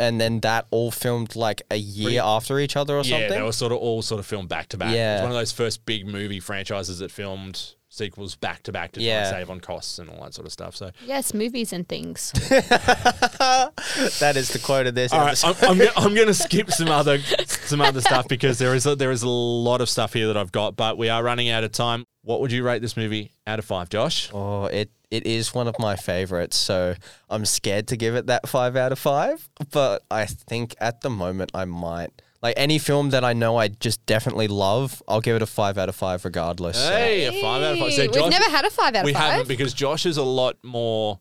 [0.00, 3.20] and then that all filmed like a year after each other or something.
[3.20, 3.38] Yeah, something.
[3.38, 4.94] they were sort of all sort of filmed back to back.
[4.94, 8.72] Yeah, It was one of those first big movie franchises that filmed sequels back to
[8.72, 10.74] back to try and save on costs and all that sort of stuff.
[10.74, 12.32] So, Yes, movies and things.
[12.48, 15.12] that is the quote of this.
[15.12, 15.44] all right.
[15.44, 18.86] I'm, I'm, gonna, I'm going to skip some other some other stuff because there is
[18.86, 21.50] a, there is a lot of stuff here that I've got, but we are running
[21.50, 22.06] out of time.
[22.22, 24.30] What would you rate this movie out of five, Josh?
[24.32, 26.94] Oh, it it is one of my favorites, so
[27.28, 29.48] I'm scared to give it that five out of five.
[29.72, 32.10] But I think at the moment I might.
[32.42, 35.76] Like any film that I know I just definitely love, I'll give it a five
[35.76, 36.78] out of five regardless.
[36.78, 37.92] so- Hey, a five out of five.
[37.92, 39.22] So Hey, We've never had a five out of we five.
[39.32, 41.20] haven't because Josh is a lot more.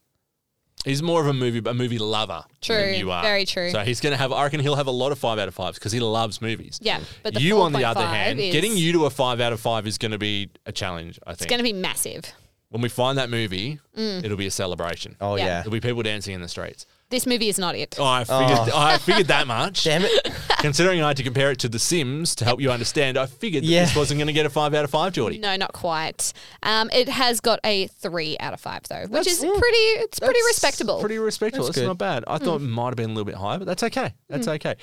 [0.85, 3.21] He's more of a movie a movie lover True, than you are.
[3.21, 3.69] very true.
[3.69, 4.31] So he's going to have.
[4.31, 6.79] I reckon he'll have a lot of five out of fives because he loves movies.
[6.81, 9.41] Yeah, but the you, on the other 4.5 hand, is- getting you to a five
[9.41, 11.19] out of five is going to be a challenge.
[11.27, 11.41] I think.
[11.41, 12.31] It's going to be massive.
[12.71, 14.23] When we find that movie, Mm.
[14.23, 15.15] it'll be a celebration.
[15.19, 15.45] Oh Yeah.
[15.45, 15.55] yeah.
[15.61, 16.85] There'll be people dancing in the streets.
[17.09, 17.95] This movie is not it.
[17.97, 18.69] Oh, I figured.
[18.75, 19.83] I figured that much.
[19.85, 20.31] Damn it.
[20.59, 23.63] Considering I had to compare it to The Sims to help you understand, I figured
[23.63, 23.85] that Yeah.
[23.85, 25.39] this wasn't going to get a five out of five, Jordie.
[25.39, 26.31] No, not quite.
[26.61, 29.77] Um, it has got a three out of five though, which That's- is pretty.
[30.03, 30.99] It's pretty respectable.
[30.99, 31.65] Pretty respectable.
[31.65, 31.87] That's That's, good.
[31.87, 32.23] not bad.
[32.27, 34.13] I thought it might have been a little bit higher, but that's okay.
[34.29, 34.53] That's Mm.
[34.55, 34.75] okay.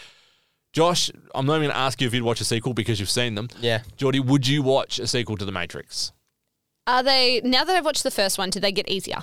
[0.72, 3.08] Josh, I'm not even going to ask you if you'd watch a sequel because you've
[3.10, 3.48] seen them.
[3.60, 3.82] Yeah.
[3.96, 6.12] Jordie, would you watch a sequel to The Matrix?
[6.86, 8.50] Are they now that I've watched the first one?
[8.50, 9.18] Do they get easier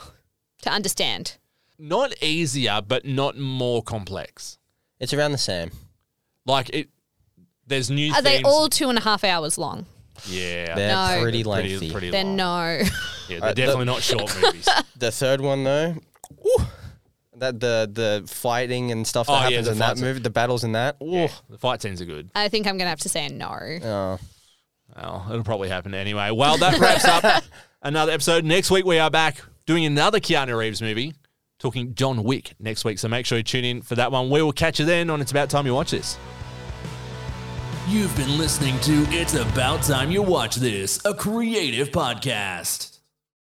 [0.64, 1.38] to understand?
[1.80, 4.58] Not easier, but not more complex.
[5.00, 5.72] It's around the same.
[6.46, 6.90] Like it.
[7.66, 8.14] There's new.
[8.14, 9.86] Are they themes- all two and a half hours long?
[10.28, 10.76] Yeah.
[10.76, 11.22] They're No.
[11.22, 11.92] pretty pretty, lengthy.
[11.92, 12.36] pretty Then long.
[12.38, 12.68] no.
[12.70, 12.90] Yeah,
[13.30, 14.68] they're Alright, the- definitely not short movies.
[14.98, 15.96] The third one though,
[16.46, 16.66] ooh,
[17.38, 20.06] that the the fighting and stuff that Oh, yeah, happens the in that fights are-
[20.06, 20.98] movie, the battles in that.
[21.02, 21.08] Ooh.
[21.12, 22.30] Yeah, the fight scenes are good.
[22.36, 23.50] I think I'm gonna have to say a no.
[23.84, 24.20] Oh.
[24.96, 26.32] Well, it'll probably happen anyway.
[26.32, 27.44] Well, that wraps up
[27.82, 28.46] another episode.
[28.46, 31.14] Next week we are back doing another Keanu Reeves movie,
[31.60, 33.00] talking John Wick next week.
[33.00, 34.30] So make sure you tune in for that one.
[34.30, 36.18] We will catch you then on It's About Time You Watch This.
[37.88, 42.93] You've been listening to It's About Time You Watch This, a creative podcast.